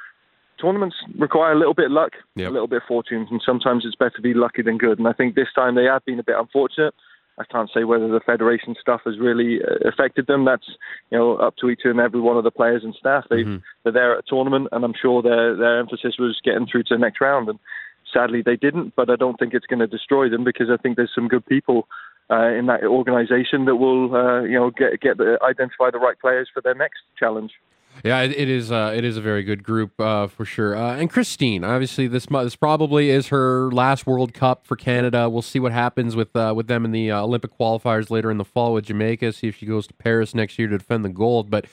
tournaments 0.59 0.95
require 1.17 1.53
a 1.53 1.57
little 1.57 1.73
bit 1.73 1.87
of 1.87 1.91
luck, 1.91 2.13
yep. 2.35 2.49
a 2.49 2.53
little 2.53 2.67
bit 2.67 2.83
of 2.83 2.87
fortune, 2.87 3.27
and 3.29 3.41
sometimes 3.45 3.83
it's 3.85 3.95
better 3.95 4.15
to 4.15 4.21
be 4.21 4.33
lucky 4.33 4.61
than 4.61 4.77
good. 4.77 4.99
And 4.99 5.07
I 5.07 5.13
think 5.13 5.35
this 5.35 5.47
time 5.55 5.75
they 5.75 5.85
have 5.85 6.05
been 6.05 6.19
a 6.19 6.23
bit 6.23 6.35
unfortunate. 6.37 6.93
I 7.39 7.43
can't 7.45 7.69
say 7.73 7.85
whether 7.85 8.07
the 8.07 8.19
federation 8.19 8.75
stuff 8.79 9.01
has 9.05 9.17
really 9.17 9.59
uh, 9.63 9.87
affected 9.87 10.27
them. 10.27 10.45
That's 10.45 10.67
you 11.09 11.17
know 11.17 11.37
up 11.37 11.55
to 11.57 11.69
each 11.69 11.81
and 11.83 11.99
every 11.99 12.19
one 12.19 12.37
of 12.37 12.43
the 12.43 12.51
players 12.51 12.83
and 12.83 12.93
staff. 12.93 13.25
They 13.29 13.43
mm-hmm. 13.43 13.57
they're 13.83 13.93
there 13.93 14.13
at 14.13 14.19
a 14.19 14.27
tournament, 14.27 14.67
and 14.71 14.83
I'm 14.83 14.93
sure 14.99 15.21
their 15.21 15.55
their 15.55 15.79
emphasis 15.79 16.15
was 16.19 16.39
getting 16.43 16.67
through 16.67 16.83
to 16.83 16.95
the 16.95 16.99
next 16.99 17.21
round. 17.21 17.49
And 17.49 17.59
sadly, 18.13 18.41
they 18.45 18.57
didn't. 18.57 18.93
But 18.95 19.09
I 19.09 19.15
don't 19.15 19.37
think 19.37 19.53
it's 19.53 19.65
going 19.65 19.79
to 19.79 19.87
destroy 19.87 20.29
them 20.29 20.43
because 20.43 20.67
I 20.71 20.77
think 20.77 20.97
there's 20.97 21.15
some 21.15 21.27
good 21.27 21.45
people 21.45 21.87
uh, 22.31 22.47
in 22.47 22.67
that 22.67 22.83
organisation 22.83 23.65
that 23.65 23.75
will, 23.75 24.15
uh, 24.15 24.41
you 24.43 24.53
know, 24.53 24.71
get 24.71 25.01
get 25.01 25.17
the, 25.17 25.37
identify 25.43 25.91
the 25.91 25.99
right 25.99 26.17
players 26.19 26.49
for 26.53 26.61
their 26.61 26.75
next 26.75 26.99
challenge. 27.19 27.51
Yeah, 28.05 28.21
it, 28.21 28.31
it 28.31 28.49
is. 28.49 28.71
Uh, 28.71 28.93
it 28.95 29.03
is 29.03 29.17
a 29.17 29.21
very 29.21 29.43
good 29.43 29.63
group 29.63 29.99
uh, 29.99 30.27
for 30.27 30.45
sure. 30.45 30.75
Uh, 30.75 30.95
and 30.95 31.09
Christine, 31.09 31.63
obviously, 31.63 32.07
this 32.07 32.25
this 32.25 32.55
probably 32.55 33.09
is 33.09 33.27
her 33.27 33.69
last 33.71 34.07
World 34.07 34.33
Cup 34.33 34.65
for 34.65 34.75
Canada. 34.75 35.29
We'll 35.29 35.41
see 35.41 35.59
what 35.59 35.73
happens 35.73 36.15
with 36.15 36.33
uh, 36.35 36.53
with 36.55 36.67
them 36.67 36.85
in 36.85 36.91
the 36.91 37.11
Olympic 37.11 37.57
qualifiers 37.57 38.09
later 38.09 38.31
in 38.31 38.37
the 38.37 38.45
fall 38.45 38.73
with 38.73 38.85
Jamaica. 38.85 39.33
See 39.33 39.49
if 39.49 39.57
she 39.57 39.65
goes 39.65 39.87
to 39.87 39.93
Paris 39.93 40.33
next 40.33 40.57
year 40.57 40.69
to 40.69 40.77
defend 40.77 41.03
the 41.03 41.09
gold. 41.09 41.49
But 41.49 41.65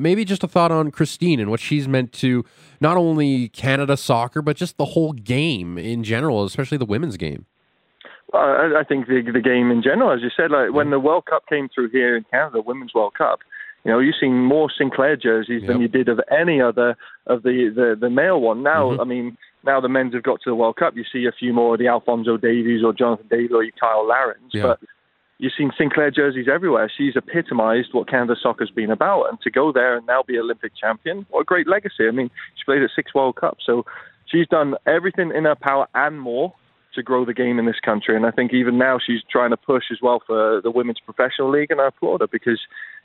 maybe 0.00 0.24
just 0.24 0.42
a 0.42 0.48
thought 0.48 0.72
on 0.72 0.90
Christine 0.90 1.38
and 1.38 1.50
what 1.50 1.60
she's 1.60 1.86
meant 1.86 2.12
to 2.14 2.44
not 2.80 2.96
only 2.96 3.48
Canada 3.48 3.96
soccer, 3.98 4.40
but 4.40 4.56
just 4.56 4.78
the 4.78 4.86
whole 4.86 5.12
game 5.12 5.76
in 5.76 6.02
general, 6.02 6.44
especially 6.44 6.78
the 6.78 6.86
women's 6.86 7.18
game. 7.18 7.46
I, 8.34 8.80
I 8.80 8.84
think 8.84 9.06
the, 9.06 9.22
the 9.32 9.40
game 9.40 9.70
in 9.70 9.82
general, 9.82 10.12
as 10.12 10.20
you 10.22 10.30
said, 10.36 10.50
like 10.50 10.72
when 10.72 10.90
the 10.90 11.00
World 11.00 11.26
Cup 11.26 11.44
came 11.48 11.68
through 11.68 11.90
here 11.90 12.16
in 12.16 12.24
Canada, 12.30 12.62
Women's 12.64 12.94
World 12.94 13.14
Cup, 13.16 13.40
you 13.84 13.90
know, 13.90 13.98
you've 13.98 14.14
seen 14.20 14.44
more 14.44 14.70
Sinclair 14.76 15.16
jerseys 15.16 15.62
yep. 15.62 15.68
than 15.68 15.80
you 15.80 15.88
did 15.88 16.08
of 16.08 16.20
any 16.30 16.60
other 16.60 16.96
of 17.26 17.42
the 17.42 17.72
the, 17.74 17.96
the 18.00 18.10
male 18.10 18.40
one. 18.40 18.62
Now, 18.62 18.90
mm-hmm. 18.90 19.00
I 19.00 19.04
mean, 19.04 19.36
now 19.64 19.80
the 19.80 19.88
men's 19.88 20.14
have 20.14 20.22
got 20.22 20.40
to 20.42 20.50
the 20.50 20.54
World 20.54 20.76
Cup, 20.76 20.94
you 20.96 21.04
see 21.12 21.26
a 21.26 21.32
few 21.32 21.52
more 21.52 21.74
of 21.74 21.80
the 21.80 21.88
Alfonso 21.88 22.36
Davies 22.36 22.82
or 22.84 22.92
Jonathan 22.92 23.26
David 23.30 23.52
or 23.52 23.64
Kyle 23.78 24.08
Larins, 24.08 24.50
yeah. 24.52 24.62
but 24.62 24.80
you've 25.38 25.52
seen 25.56 25.72
Sinclair 25.76 26.10
jerseys 26.10 26.46
everywhere. 26.52 26.90
She's 26.96 27.16
epitomised 27.16 27.92
what 27.92 28.08
Canada 28.08 28.36
soccer's 28.40 28.70
been 28.70 28.90
about, 28.90 29.24
and 29.24 29.40
to 29.42 29.50
go 29.50 29.72
there 29.72 29.96
and 29.96 30.06
now 30.06 30.22
be 30.26 30.38
Olympic 30.38 30.72
champion, 30.80 31.26
what 31.30 31.40
a 31.40 31.44
great 31.44 31.68
legacy! 31.68 32.06
I 32.06 32.12
mean, 32.12 32.30
she 32.56 32.64
played 32.64 32.82
at 32.82 32.90
six 32.94 33.14
World 33.14 33.36
Cups, 33.36 33.64
so 33.66 33.84
she's 34.26 34.46
done 34.46 34.74
everything 34.86 35.32
in 35.34 35.44
her 35.44 35.56
power 35.56 35.86
and 35.94 36.20
more 36.20 36.54
to 36.94 37.02
grow 37.02 37.24
the 37.24 37.34
game 37.34 37.58
in 37.58 37.66
this 37.66 37.80
country. 37.84 38.16
And 38.16 38.26
I 38.26 38.30
think 38.30 38.52
even 38.52 38.78
now 38.78 38.98
she's 39.04 39.20
trying 39.30 39.50
to 39.50 39.56
push 39.56 39.84
as 39.90 39.98
well 40.02 40.22
for 40.26 40.60
the 40.62 40.70
Women's 40.70 41.00
Professional 41.00 41.50
League, 41.50 41.70
and 41.70 41.80
I 41.80 41.88
applaud 41.88 42.20
her 42.20 42.26
because 42.26 42.60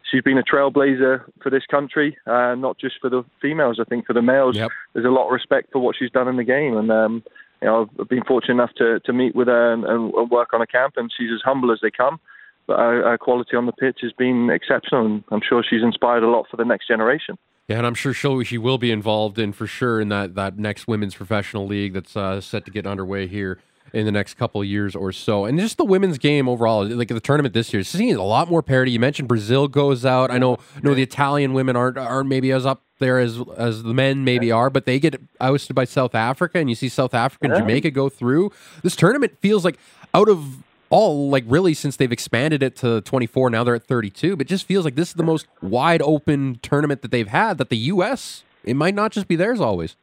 she's 0.10 0.22
been 0.22 0.38
a 0.38 0.44
trailblazer 0.44 1.24
for 1.42 1.50
this 1.50 1.66
country, 1.70 2.18
uh, 2.26 2.56
not 2.56 2.78
just 2.78 2.96
for 3.02 3.10
the 3.10 3.24
females. 3.42 3.80
I 3.80 3.84
think 3.86 4.06
for 4.06 4.14
the 4.14 4.22
males, 4.22 4.56
yep. 4.56 4.72
there's 4.94 5.06
a 5.06 5.10
lot 5.10 5.28
of 5.28 5.34
respect 5.34 5.72
for 5.72 5.80
what 5.80 5.96
she's 5.98 6.12
done 6.12 6.28
in 6.28 6.38
the 6.38 6.44
game, 6.44 6.78
and 6.78 6.92
um, 6.92 7.24
you 7.62 7.68
know 7.68 7.90
I've 8.00 8.10
been 8.10 8.24
fortunate 8.24 8.54
enough 8.54 8.74
to 8.78 9.00
to 9.02 9.14
meet 9.14 9.36
with 9.36 9.48
her 9.48 9.74
and, 9.74 9.84
and 9.86 10.30
work 10.30 10.54
on 10.54 10.62
a 10.62 10.68
camp, 10.68 10.94
and 10.98 11.12
she's 11.16 11.32
as 11.34 11.42
humble 11.44 11.72
as 11.72 11.80
they 11.82 11.92
come. 11.92 12.20
But 12.68 12.80
her, 12.80 13.10
her 13.12 13.18
quality 13.18 13.56
on 13.56 13.66
the 13.66 13.72
pitch 13.72 14.00
has 14.02 14.12
been 14.12 14.50
exceptional, 14.50 15.06
and 15.06 15.24
I'm 15.32 15.42
sure 15.48 15.64
she's 15.68 15.84
inspired 15.84 16.24
a 16.24 16.30
lot 16.30 16.48
for 16.52 16.58
the 16.58 16.66
next 16.66 16.88
generation. 16.88 17.38
Yeah, 17.70 17.78
and 17.78 17.88
I'm 17.88 17.96
sure 17.96 18.14
she'll, 18.14 18.42
she 18.44 18.58
will 18.58 18.78
be 18.78 18.92
involved 18.92 19.38
in 19.38 19.52
for 19.52 19.68
sure 19.68 20.00
in 20.00 20.08
that, 20.08 20.36
that 20.36 20.58
next 20.58 20.88
women's 20.88 21.16
professional 21.16 21.68
league 21.68 21.94
that's 21.94 22.16
uh, 22.16 22.40
set 22.40 22.64
to 22.66 22.72
get 22.72 22.88
underway 22.88 23.28
here 23.28 23.60
in 23.94 24.06
the 24.06 24.12
next 24.12 24.36
couple 24.36 24.62
of 24.62 24.68
years 24.68 24.96
or 24.96 25.12
so. 25.12 25.46
And 25.46 25.60
just 25.60 25.78
the 25.78 25.86
women's 25.86 26.18
game 26.18 26.48
overall, 26.48 26.86
like 26.86 27.08
the 27.08 27.20
tournament 27.20 27.54
this 27.54 27.74
year, 27.74 27.84
seeing 27.84 28.16
a 28.16 28.24
lot 28.24 28.50
more 28.50 28.62
parity. 28.62 28.92
You 28.92 29.00
mentioned 29.00 29.28
Brazil 29.28 29.68
goes 29.68 30.06
out. 30.06 30.32
I 30.32 30.38
know, 30.38 30.58
know 30.82 30.94
the 30.94 31.04
Italian 31.04 31.54
women 31.54 31.76
aren't 31.76 31.98
aren't 31.98 32.30
maybe 32.30 32.52
as 32.52 32.66
up 32.66 32.84
there 33.00 33.20
as 33.20 33.42
as 33.58 33.84
the 33.84 33.94
men 33.94 34.24
maybe 34.24 34.52
are, 34.52 34.70
but 34.70 34.86
they 34.86 35.00
get 35.00 35.22
ousted 35.40 35.76
by 35.76 35.86
South 35.86 36.16
Africa, 36.16 36.60
and 36.60 36.70
you 36.70 36.76
see 36.76 36.90
South 36.90 37.14
Africa 37.14 37.48
and 37.48 37.56
Jamaica 37.56 37.92
go 37.92 38.10
through. 38.10 38.52
This 38.84 38.96
tournament 38.96 39.38
feels 39.40 39.64
like 39.64 39.78
out 40.14 40.30
of 40.30 40.64
all 40.90 41.30
like 41.30 41.44
really 41.48 41.74
since 41.74 41.98
they've 41.98 42.14
expanded 42.14 42.64
it 42.64 42.74
to 42.74 43.02
24 43.02 43.50
now 43.50 43.62
they're 43.62 43.76
at 43.76 43.84
32 43.84 44.38
but 44.38 44.48
just 44.48 44.66
feels 44.66 44.86
like 44.86 44.96
this 44.96 45.10
is 45.10 45.16
the 45.16 45.24
most 45.24 45.46
wide 45.62 46.02
open 46.02 46.58
tournament 46.62 47.02
that 47.02 47.12
they've 47.12 47.28
had 47.28 47.58
that 47.58 47.68
the 47.68 47.76
us 47.76 48.46
it 48.64 48.74
might 48.74 48.96
not 48.96 49.12
just 49.12 49.28
be 49.28 49.36
theirs 49.36 49.60
always 49.60 49.98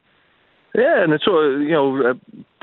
yeah, 0.75 1.05
and 1.05 1.13
it's 1.13 1.25
sort 1.25 1.61
you 1.61 1.71
know, 1.71 2.11
uh, 2.11 2.15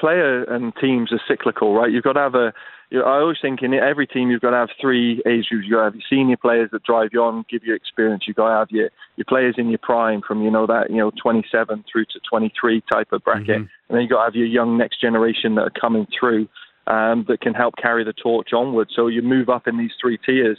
player 0.02 0.44
and 0.44 0.74
teams 0.82 1.14
are 1.14 1.22
cyclical, 1.28 1.74
right? 1.74 1.92
You've 1.92 2.04
got 2.04 2.14
to 2.14 2.20
have 2.20 2.36
a. 2.36 2.54
You 2.90 3.00
know, 3.00 3.06
I 3.06 3.20
always 3.20 3.38
think 3.42 3.62
in 3.62 3.74
every 3.74 4.06
team 4.06 4.30
you've 4.30 4.42
got 4.42 4.50
to 4.50 4.58
have 4.58 4.70
three 4.82 5.22
age 5.26 5.46
groups. 5.48 5.66
You 5.66 5.78
have 5.78 5.78
got 5.78 5.78
to 5.78 5.84
have 5.86 5.96
your 5.96 6.04
senior 6.10 6.36
players 6.36 6.70
that 6.74 6.84
drive 6.84 7.12
you 7.14 7.24
on, 7.24 7.46
give 7.50 7.64
you 7.64 7.74
experience. 7.74 8.24
You've 8.28 8.36
got 8.36 8.50
to 8.50 8.60
have 8.60 8.68
your 8.70 8.90
your 9.16 9.26
players 9.30 9.56
in 9.58 9.70
your 9.70 9.80
prime 9.82 10.22
from 10.28 10.42
you 10.42 10.52
know 10.52 10.68
that 10.68 10.90
you 10.90 10.98
know 10.98 11.12
27 11.22 11.86
through 11.90 12.06
to 12.06 12.20
23 12.30 12.84
type 12.92 13.14
of 13.14 13.24
bracket, 13.24 13.48
mm-hmm. 13.48 13.62
and 13.62 13.90
then 13.90 14.02
you've 14.02 14.10
got 14.10 14.18
to 14.18 14.26
have 14.26 14.36
your 14.36 14.48
young 14.48 14.78
next 14.78 15.00
generation 15.00 15.56
that 15.56 15.62
are 15.62 15.80
coming 15.80 16.06
through 16.20 16.50
um, 16.88 17.24
that 17.30 17.40
can 17.40 17.54
help 17.54 17.76
carry 17.82 18.04
the 18.04 18.14
torch 18.14 18.50
onward. 18.54 18.90
So 18.94 19.08
you 19.08 19.22
move 19.22 19.48
up 19.48 19.68
in 19.68 19.78
these 19.78 19.92
three 20.02 20.18
tiers. 20.18 20.58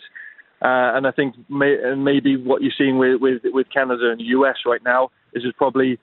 Uh, 0.62 0.94
and 0.94 1.08
I 1.08 1.10
think 1.10 1.34
may, 1.50 1.76
maybe 1.96 2.36
what 2.36 2.62
you're 2.62 2.72
seeing 2.78 2.96
with, 2.96 3.20
with, 3.20 3.42
with 3.46 3.66
Canada 3.74 4.10
and 4.10 4.20
the 4.20 4.26
US 4.26 4.58
right 4.64 4.82
now 4.84 5.10
is 5.32 5.42
there's 5.42 5.54
probably 5.58 5.98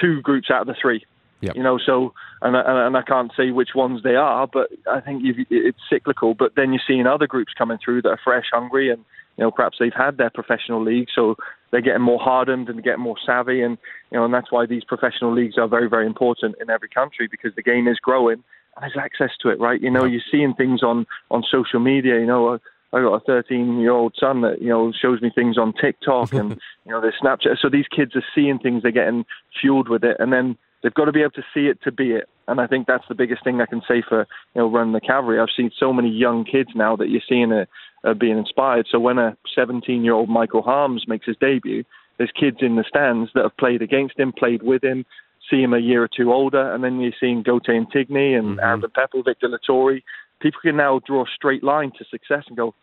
two 0.00 0.22
groups 0.22 0.48
out 0.50 0.62
of 0.62 0.66
the 0.66 0.74
three. 0.80 1.04
Yep. 1.40 1.56
You 1.56 1.62
know, 1.62 1.78
so 1.78 2.14
and 2.42 2.56
and 2.56 2.96
I 2.96 3.02
can't 3.02 3.30
say 3.36 3.50
which 3.50 3.70
ones 3.74 4.02
they 4.02 4.16
are, 4.16 4.46
but 4.46 4.70
I 4.90 5.00
think 5.00 5.22
it's 5.50 5.78
cyclical. 5.88 6.34
But 6.34 6.52
then 6.56 6.72
you're 6.72 6.82
seeing 6.86 7.06
other 7.06 7.26
groups 7.26 7.52
coming 7.56 7.78
through 7.82 8.02
that 8.02 8.08
are 8.08 8.20
fresh, 8.22 8.46
hungry, 8.52 8.90
and 8.90 9.04
you 9.36 9.44
know 9.44 9.50
perhaps 9.52 9.76
they've 9.78 9.92
had 9.94 10.16
their 10.16 10.30
professional 10.30 10.82
league, 10.82 11.08
so 11.14 11.36
they're 11.70 11.80
getting 11.80 12.02
more 12.02 12.18
hardened 12.18 12.68
and 12.68 12.82
getting 12.82 13.02
more 13.02 13.16
savvy, 13.24 13.62
and 13.62 13.78
you 14.10 14.18
know, 14.18 14.24
and 14.24 14.34
that's 14.34 14.50
why 14.50 14.66
these 14.66 14.82
professional 14.82 15.32
leagues 15.32 15.58
are 15.58 15.68
very, 15.68 15.88
very 15.88 16.06
important 16.06 16.56
in 16.60 16.70
every 16.70 16.88
country 16.88 17.28
because 17.30 17.54
the 17.54 17.62
game 17.62 17.86
is 17.86 17.98
growing 17.98 18.42
and 18.80 18.82
there's 18.82 19.04
access 19.04 19.36
to 19.42 19.48
it, 19.48 19.60
right? 19.60 19.80
You 19.80 19.90
know, 19.90 20.04
you're 20.04 20.20
seeing 20.30 20.54
things 20.54 20.82
on 20.82 21.06
on 21.30 21.42
social 21.50 21.80
media. 21.80 22.18
You 22.18 22.26
know, 22.26 22.54
uh, 22.54 22.58
I 22.92 23.00
got 23.00 23.14
a 23.14 23.20
13 23.20 23.80
year 23.80 23.92
old 23.92 24.14
son 24.18 24.40
that 24.42 24.62
you 24.62 24.68
know 24.68 24.92
shows 24.92 25.20
me 25.20 25.30
things 25.34 25.58
on 25.58 25.72
TikTok 25.72 26.32
and 26.32 26.50
you 26.86 26.92
know 26.92 27.00
there's 27.00 27.16
Snapchat. 27.22 27.58
So 27.60 27.68
these 27.68 27.86
kids 27.88 28.16
are 28.16 28.24
seeing 28.34 28.58
things, 28.58 28.82
they're 28.82 28.92
getting 28.92 29.24
fueled 29.60 29.88
with 29.88 30.04
it, 30.04 30.16
and 30.18 30.32
then 30.32 30.56
they've 30.82 30.94
got 30.94 31.06
to 31.06 31.12
be 31.12 31.20
able 31.20 31.32
to 31.32 31.44
see 31.54 31.66
it 31.66 31.78
to 31.82 31.92
be 31.92 32.12
it. 32.12 32.28
And 32.46 32.60
I 32.60 32.66
think 32.66 32.86
that's 32.86 33.04
the 33.08 33.14
biggest 33.14 33.44
thing 33.44 33.60
I 33.60 33.66
can 33.66 33.82
say 33.86 34.02
for 34.06 34.20
you 34.54 34.60
know 34.60 34.70
running 34.70 34.94
the 34.94 35.00
cavalry. 35.00 35.38
I've 35.40 35.48
seen 35.56 35.70
so 35.78 35.92
many 35.92 36.10
young 36.10 36.44
kids 36.44 36.70
now 36.74 36.96
that 36.96 37.08
you're 37.08 37.22
seeing 37.28 37.52
it 37.52 37.68
uh, 38.04 38.14
being 38.14 38.38
inspired. 38.38 38.86
So 38.90 38.98
when 38.98 39.18
a 39.18 39.36
17 39.54 40.04
year 40.04 40.14
old 40.14 40.28
Michael 40.28 40.62
Harms 40.62 41.04
makes 41.06 41.26
his 41.26 41.36
debut, 41.40 41.84
there's 42.16 42.32
kids 42.38 42.58
in 42.60 42.76
the 42.76 42.84
stands 42.88 43.30
that 43.34 43.44
have 43.44 43.56
played 43.56 43.82
against 43.82 44.18
him, 44.18 44.32
played 44.32 44.62
with 44.62 44.82
him, 44.82 45.04
see 45.50 45.62
him 45.62 45.72
a 45.72 45.78
year 45.78 46.02
or 46.02 46.08
two 46.08 46.32
older, 46.32 46.74
and 46.74 46.82
then 46.82 47.00
you're 47.00 47.12
seeing 47.18 47.44
Goteh 47.44 47.86
Ntignee 47.86 48.38
and 48.38 48.58
mm-hmm. 48.58 48.60
Aribim 48.60 48.92
Pepple, 48.92 49.22
Victor 49.22 49.48
Loturi. 49.48 50.02
People 50.40 50.60
can 50.62 50.76
now 50.76 51.00
draw 51.06 51.22
a 51.22 51.34
straight 51.34 51.64
line 51.64 51.92
to 51.98 52.04
success 52.10 52.44
and 52.48 52.56
go, 52.56 52.74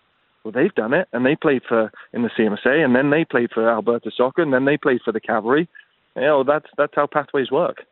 Well, 0.44 0.52
they've 0.52 0.74
done 0.74 0.94
it, 0.94 1.08
and 1.12 1.26
they 1.26 1.36
played 1.36 1.64
for 1.68 1.92
in 2.14 2.24
the 2.24 2.30
CMSA, 2.38 2.84
and 2.84 2.96
then 2.96 3.10
they 3.10 3.26
played 3.26 3.52
for 3.54 3.70
Alberta 3.70 4.12
Soccer, 4.16 4.42
and 4.42 4.54
then 4.54 4.66
they 4.66 4.78
played 4.78 5.02
for 5.04 5.12
the 5.12 5.22
Cavalry. 5.22 5.68
You 6.16 6.22
know, 6.22 6.44
that's 6.44 6.68
that's 6.78 6.94
how 6.96 7.08
pathways 7.08 7.52
work. 7.52 7.84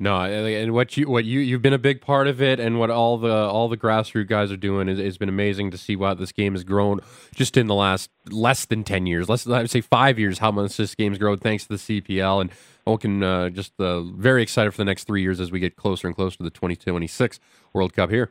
No, 0.00 0.20
and 0.20 0.72
what 0.72 0.96
you 0.96 1.08
what 1.10 1.24
you 1.24 1.40
you've 1.40 1.62
been 1.62 1.72
a 1.72 1.78
big 1.78 2.00
part 2.00 2.28
of 2.28 2.40
it, 2.40 2.60
and 2.60 2.78
what 2.78 2.88
all 2.88 3.18
the 3.18 3.34
all 3.34 3.68
the 3.68 3.76
grassroots 3.76 4.28
guys 4.28 4.52
are 4.52 4.56
doing 4.56 4.88
is 4.88 5.00
has 5.00 5.18
been 5.18 5.28
amazing 5.28 5.72
to 5.72 5.78
see 5.78 5.96
how 5.96 6.14
this 6.14 6.30
game 6.30 6.52
has 6.52 6.62
grown 6.62 7.00
just 7.34 7.56
in 7.56 7.66
the 7.66 7.74
last 7.74 8.08
less 8.30 8.64
than 8.64 8.84
ten 8.84 9.06
years. 9.06 9.28
Let's 9.28 9.44
I 9.48 9.62
would 9.62 9.70
say 9.70 9.80
five 9.80 10.16
years. 10.16 10.38
How 10.38 10.52
much 10.52 10.76
this 10.76 10.94
game's 10.94 11.18
grown 11.18 11.38
thanks 11.38 11.66
to 11.66 11.70
the 11.70 12.00
CPL, 12.00 12.42
and 12.42 12.50
Oaken 12.86 13.24
uh, 13.24 13.48
just 13.48 13.72
uh, 13.80 14.02
very 14.02 14.40
excited 14.40 14.70
for 14.70 14.78
the 14.78 14.84
next 14.84 15.04
three 15.04 15.22
years 15.22 15.40
as 15.40 15.50
we 15.50 15.58
get 15.58 15.74
closer 15.74 16.06
and 16.06 16.14
closer 16.14 16.36
to 16.36 16.44
the 16.44 16.50
2026 16.50 17.40
World 17.72 17.92
Cup 17.92 18.10
here. 18.10 18.30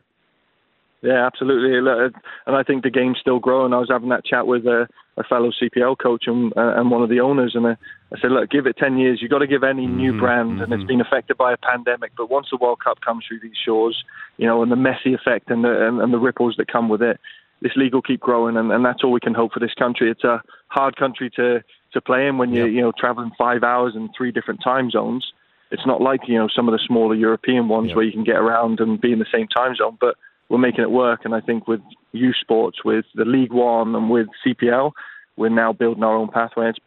Yeah, 1.02 1.26
absolutely, 1.26 1.78
and 1.78 2.56
I 2.56 2.62
think 2.64 2.82
the 2.82 2.90
game's 2.90 3.18
still 3.20 3.38
growing. 3.38 3.72
I 3.72 3.78
was 3.78 3.88
having 3.88 4.08
that 4.08 4.24
chat 4.24 4.46
with 4.48 4.66
a, 4.66 4.88
a 5.16 5.22
fellow 5.22 5.52
CPL 5.52 5.96
coach 5.98 6.24
and, 6.26 6.52
uh, 6.56 6.74
and 6.76 6.90
one 6.90 7.02
of 7.02 7.08
the 7.08 7.20
owners, 7.20 7.54
and 7.54 7.76
I, 8.12 8.20
said, 8.20 8.30
"Look, 8.30 8.50
give 8.50 8.66
it 8.66 8.76
ten 8.76 8.96
years. 8.98 9.20
You've 9.20 9.30
got 9.30 9.38
to 9.38 9.46
give 9.46 9.64
any 9.64 9.86
mm-hmm, 9.86 9.96
new 9.96 10.18
brand, 10.18 10.52
mm-hmm. 10.52 10.62
and 10.62 10.72
it's 10.72 10.80
mm-hmm. 10.80 10.88
been 10.88 11.00
affected 11.00 11.36
by 11.36 11.52
a 11.52 11.56
pandemic. 11.56 12.12
But 12.16 12.30
once 12.30 12.48
the 12.50 12.56
World 12.56 12.80
Cup 12.82 13.00
comes 13.00 13.24
through 13.26 13.40
these 13.40 13.56
shores, 13.64 14.02
you 14.36 14.46
know, 14.46 14.62
and 14.62 14.72
the 14.72 14.76
Messi 14.76 15.14
effect 15.14 15.50
and 15.50 15.64
the 15.64 15.86
and, 15.86 16.00
and 16.00 16.12
the 16.12 16.18
ripples 16.18 16.54
that 16.58 16.72
come 16.72 16.88
with 16.88 17.02
it, 17.02 17.20
this 17.60 17.72
league 17.76 17.94
will 17.94 18.02
keep 18.02 18.20
growing, 18.20 18.56
and, 18.56 18.70
and 18.72 18.84
that's 18.84 19.02
all 19.02 19.12
we 19.12 19.20
can 19.20 19.34
hope 19.34 19.52
for 19.52 19.60
this 19.60 19.74
country. 19.74 20.10
It's 20.10 20.24
a 20.24 20.42
hard 20.68 20.96
country 20.96 21.30
to 21.36 21.62
to 21.92 22.00
play 22.00 22.26
in 22.26 22.38
when 22.38 22.52
you're 22.52 22.66
yep. 22.66 22.74
you 22.74 22.82
know 22.82 22.92
traveling 22.98 23.32
five 23.38 23.62
hours 23.62 23.94
in 23.96 24.10
three 24.16 24.32
different 24.32 24.60
time 24.62 24.90
zones. 24.90 25.26
It's 25.70 25.86
not 25.86 26.00
like 26.00 26.20
you 26.26 26.38
know 26.38 26.48
some 26.54 26.68
of 26.68 26.72
the 26.72 26.84
smaller 26.86 27.14
European 27.14 27.68
ones 27.68 27.88
yep. 27.88 27.96
where 27.96 28.04
you 28.04 28.12
can 28.12 28.24
get 28.24 28.36
around 28.36 28.80
and 28.80 29.00
be 29.00 29.12
in 29.12 29.18
the 29.18 29.26
same 29.32 29.48
time 29.48 29.74
zone, 29.74 29.98
but 30.00 30.16
we're 30.48 30.58
making 30.58 30.82
it 30.82 30.90
work. 30.90 31.20
And 31.24 31.34
I 31.34 31.40
think 31.40 31.68
with 31.68 31.80
U 32.12 32.32
Sports, 32.40 32.84
with 32.84 33.04
the 33.14 33.24
League 33.24 33.52
One, 33.52 33.94
and 33.94 34.10
with 34.10 34.28
CPL, 34.46 34.92
we're 35.36 35.50
now 35.50 35.72
building 35.72 36.04
our 36.04 36.16
own 36.16 36.28
pathway. 36.28 36.70
It's 36.70 36.78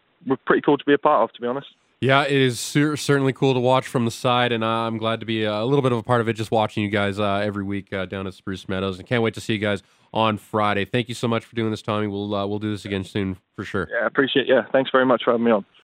pretty 0.46 0.62
cool 0.62 0.78
to 0.78 0.86
be 0.86 0.94
a 0.94 0.98
part 0.98 1.24
of, 1.24 1.34
to 1.34 1.42
be 1.42 1.48
honest. 1.48 1.68
Yeah, 2.02 2.24
it 2.24 2.32
is 2.32 2.60
certainly 2.60 3.32
cool 3.32 3.54
to 3.54 3.60
watch 3.60 3.88
from 3.88 4.06
the 4.06 4.12
side, 4.12 4.52
and 4.52 4.66
I'm 4.66 4.98
glad 4.98 5.20
to 5.20 5.26
be 5.28 5.44
a 5.44 5.64
little 5.64 5.84
bit 5.84 5.92
of 5.92 6.00
a 6.00 6.04
part 6.04 6.20
of 6.20 6.28
it. 6.28 6.34
Just 6.34 6.50
watching 6.50 6.84
you 6.84 6.90
guys 6.90 7.20
uh, 7.20 7.36
every 7.36 7.64
week 7.64 7.94
uh, 7.94 8.06
down 8.08 8.26
at 8.26 8.34
Spruce 8.34 8.68
Meadows, 8.68 8.98
and 8.98 9.08
can't 9.08 9.22
wait 9.22 9.36
to 9.36 9.42
see 9.42 9.54
you 9.54 9.60
guys 9.60 9.84
on 10.12 10.38
Friday. 10.38 10.84
Thank 10.84 11.10
you 11.10 11.16
so 11.16 11.28
much 11.28 11.46
for 11.46 11.56
doing 11.56 11.70
this, 11.70 11.84
Tommy. 11.84 12.08
We'll 12.08 12.34
uh, 12.34 12.48
we'll 12.48 12.58
do 12.58 12.72
this 12.72 12.86
again 12.86 13.04
soon 13.04 13.38
for 13.56 13.64
sure. 13.64 13.88
Yeah, 13.92 14.04
I 14.04 14.08
appreciate. 14.08 14.50
it. 14.50 14.50
Yeah, 14.50 14.64
thanks 14.72 14.90
very 14.92 15.06
much 15.06 15.24
for 15.24 15.32
having 15.32 15.46
me 15.46 15.52
on. 15.52 15.64